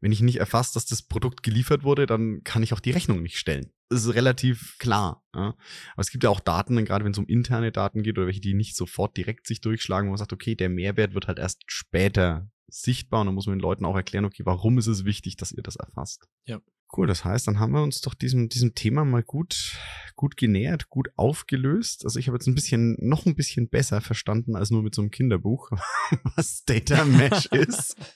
[0.00, 3.22] wenn ich nicht erfasst, dass das Produkt geliefert wurde, dann kann ich auch die Rechnung
[3.22, 3.72] nicht stellen.
[3.88, 5.24] Das ist relativ klar.
[5.34, 5.54] Ja?
[5.92, 8.40] Aber es gibt ja auch Daten, gerade wenn es um interne Daten geht oder welche,
[8.40, 11.62] die nicht sofort direkt sich durchschlagen, wo man sagt, okay, der Mehrwert wird halt erst
[11.66, 15.36] später sichtbar und dann muss man den Leuten auch erklären, okay, warum ist es wichtig,
[15.36, 16.26] dass ihr das erfasst.
[16.46, 16.60] Ja.
[16.94, 19.78] Cool, das heißt, dann haben wir uns doch diesem, diesem Thema mal gut,
[20.14, 22.04] gut genähert, gut aufgelöst.
[22.04, 25.00] Also ich habe jetzt ein bisschen, noch ein bisschen besser verstanden als nur mit so
[25.02, 25.70] einem Kinderbuch,
[26.36, 27.96] was Data Mesh ist.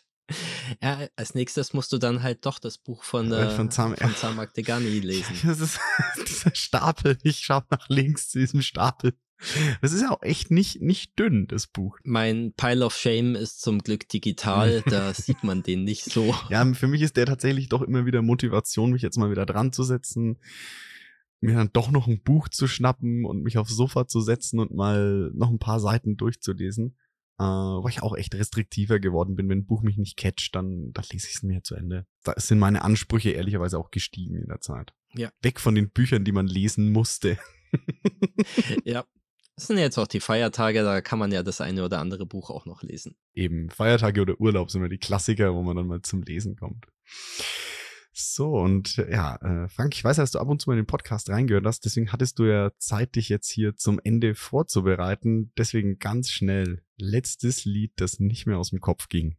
[0.82, 4.12] Ja, als nächstes musst du dann halt doch das Buch von, Äh, von Zam- von
[4.16, 5.32] Zamak Degani lesen.
[5.44, 5.78] Das ist
[6.28, 7.16] dieser Stapel.
[7.22, 9.14] Ich schaue nach links zu diesem Stapel.
[9.80, 11.99] Das ist ja auch echt nicht, nicht dünn, das Buch.
[12.05, 16.34] Mein Pile of Shame ist zum Glück digital, da sieht man den nicht so.
[16.49, 19.72] Ja, für mich ist der tatsächlich doch immer wieder Motivation, mich jetzt mal wieder dran
[19.72, 20.39] zu setzen,
[21.41, 24.74] mir dann doch noch ein Buch zu schnappen und mich aufs Sofa zu setzen und
[24.74, 26.97] mal noch ein paar Seiten durchzulesen.
[27.39, 29.47] Äh, wo ich auch echt restriktiver geworden bin.
[29.51, 32.07] Wenn ein Buch mich nicht catcht, dann, dann lese ich es mir zu Ende.
[32.24, 34.95] Da sind meine Ansprüche ehrlicherweise auch gestiegen in der Zeit.
[35.12, 35.28] Ja.
[35.43, 37.39] Weg von den Büchern, die man lesen musste.
[38.84, 39.05] Ja.
[39.57, 42.50] Das sind jetzt auch die Feiertage, da kann man ja das eine oder andere Buch
[42.50, 43.16] auch noch lesen.
[43.32, 46.86] Eben Feiertage oder Urlaub sind immer die Klassiker, wo man dann mal zum Lesen kommt.
[48.12, 50.86] So, und ja, äh, Frank, ich weiß, dass du ab und zu mal in den
[50.86, 55.52] Podcast reingehört hast, deswegen hattest du ja Zeit, dich jetzt hier zum Ende vorzubereiten.
[55.57, 59.36] Deswegen ganz schnell, letztes Lied, das nicht mehr aus dem Kopf ging.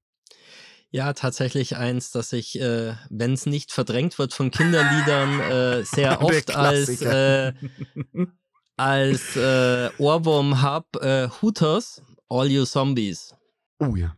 [0.89, 6.21] Ja, tatsächlich eins, das ich, äh, wenn es nicht verdrängt wird von Kinderliedern, äh, sehr
[6.23, 7.01] oft als.
[8.77, 10.95] als äh, Ohrwurm hab.
[10.97, 13.35] Äh, Hooters, All You Zombies.
[13.79, 14.15] oh ja,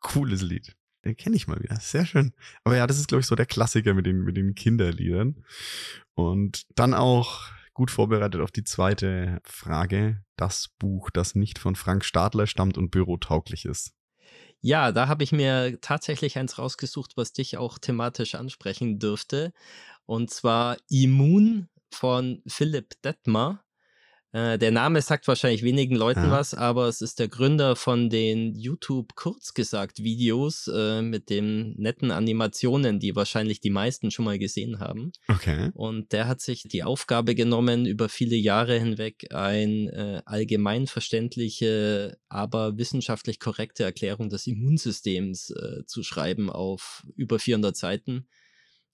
[0.00, 0.76] cooles Lied.
[1.04, 1.76] Den kenne ich mal wieder.
[1.80, 2.32] Sehr schön.
[2.62, 5.44] Aber ja, das ist, glaube ich, so der Klassiker mit den, mit den Kinderliedern.
[6.14, 10.22] Und dann auch gut vorbereitet auf die zweite Frage.
[10.36, 13.92] Das Buch, das nicht von Frank Stadler stammt und bürotauglich ist.
[14.60, 19.52] Ja, da habe ich mir tatsächlich eins rausgesucht, was dich auch thematisch ansprechen dürfte.
[20.06, 23.64] Und zwar Immun von Philipp Detmer.
[24.32, 26.30] Äh, der Name sagt wahrscheinlich wenigen Leuten Ja.
[26.30, 32.10] was, aber es ist der Gründer von den YouTube kurzgesagt Videos äh, mit den netten
[32.10, 35.12] Animationen, die wahrscheinlich die meisten schon mal gesehen haben.
[35.28, 35.70] Okay.
[35.74, 42.16] Und der hat sich die Aufgabe genommen, über viele Jahre hinweg ein äh, allgemein verständliche,
[42.30, 48.28] aber wissenschaftlich korrekte Erklärung des Immunsystems äh, zu schreiben auf über 400 Seiten.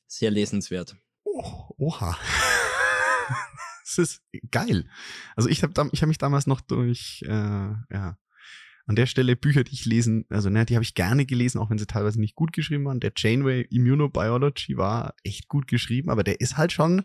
[0.08, 0.96] Sehr lesenswert.
[1.22, 2.18] Oh, oha.
[3.96, 4.88] das ist geil.
[5.36, 8.18] Also ich habe ich hab mich damals noch durch, äh, ja,
[8.86, 11.68] an der Stelle Bücher, die ich lesen, also ne, die habe ich gerne gelesen, auch
[11.68, 13.00] wenn sie teilweise nicht gut geschrieben waren.
[13.00, 17.04] Der Janeway Immunobiology war echt gut geschrieben, aber der ist halt schon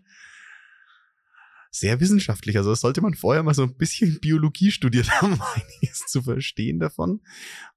[1.71, 2.55] sehr wissenschaftlich.
[2.55, 6.21] Also das sollte man vorher mal so ein bisschen Biologie studiert haben, um einiges zu
[6.21, 7.21] verstehen davon.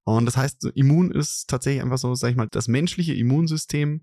[0.05, 4.03] Und das heißt, Immun ist tatsächlich einfach so, sag ich mal, das menschliche Immunsystem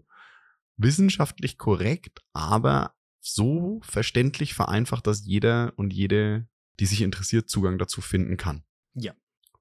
[0.75, 2.93] wissenschaftlich korrekt, aber
[3.23, 6.45] so verständlich vereinfacht, dass jeder und jede,
[6.79, 8.63] die sich interessiert, Zugang dazu finden kann.
[8.93, 9.13] Ja.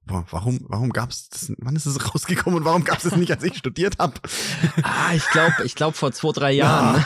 [0.05, 3.43] Boah, warum, warum gab's das, wann ist es rausgekommen und warum gab's es nicht, als
[3.43, 4.19] ich studiert habe?
[4.83, 7.05] Ah, ich glaube, ich glaube vor zwei, drei Jahren.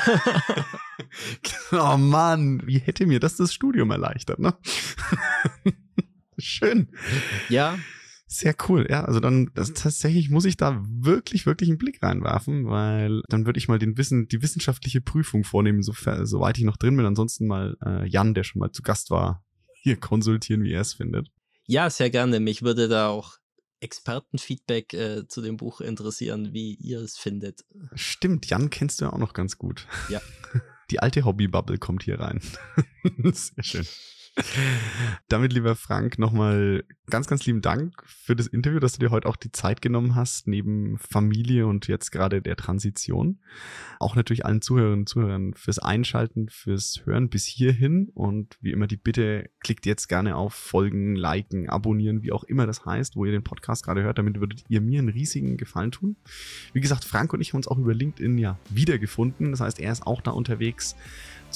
[1.72, 4.58] oh Mann, wie hätte mir das das Studium erleichtert, ne?
[6.40, 6.90] Schön.
[7.50, 7.78] ja,
[8.30, 9.06] Sehr cool, ja.
[9.06, 13.58] Also dann, das, tatsächlich muss ich da wirklich, wirklich einen Blick reinwerfen, weil dann würde
[13.58, 17.06] ich mal den Wissen, die wissenschaftliche Prüfung vornehmen, sofern, soweit ich noch drin bin.
[17.06, 19.46] Ansonsten mal äh, Jan, der schon mal zu Gast war,
[19.82, 21.30] hier konsultieren, wie er es findet.
[21.68, 22.42] ja, sehr gerne.
[22.42, 23.38] Mich würde da auch
[23.80, 27.64] Expertenfeedback äh, zu dem Buch interessieren, wie ihr es findet.
[27.94, 29.88] Stimmt, Jan kennst du ja auch noch ganz gut.
[30.10, 30.22] Ja.
[30.90, 32.42] Die alte Hobbybubble kommt hier rein.
[33.34, 33.86] Sehr schön.
[35.30, 39.28] Damit, lieber Frank, nochmal ganz, ganz lieben Dank für das Interview, dass du dir heute
[39.28, 43.40] auch die Zeit genommen hast, neben Familie und jetzt gerade der Transition.
[44.00, 48.10] Auch natürlich allen Zuhörerinnen und Zuhörern fürs Einschalten, fürs Hören bis hierhin.
[48.14, 52.68] Und wie immer die Bitte, klickt jetzt gerne auf Folgen, Liken, Abonnieren, wie auch immer
[52.68, 54.18] das heißt, wo ihr den Podcast gerade hört.
[54.18, 56.18] Damit würdet ihr mir einen riesigen Gefallen tun.
[56.74, 59.52] Wie gesagt, Frank und ich haben uns auch über LinkedIn ja wiedergefunden.
[59.52, 60.96] Das heißt, er ist auch da unterwegs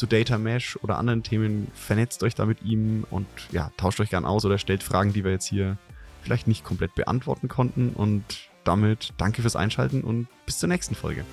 [0.02, 1.68] zu Data Mesh oder anderen Themen.
[1.76, 5.24] Vernetzt euch da mit ihm und ja, tauscht euch gern aus oder stellt Fragen, die
[5.24, 5.78] wir jetzt hier
[6.24, 7.90] vielleicht nicht komplett beantworten konnten.
[7.90, 8.24] Und
[8.64, 11.24] damit danke fürs Einschalten und bis zur nächsten Folge.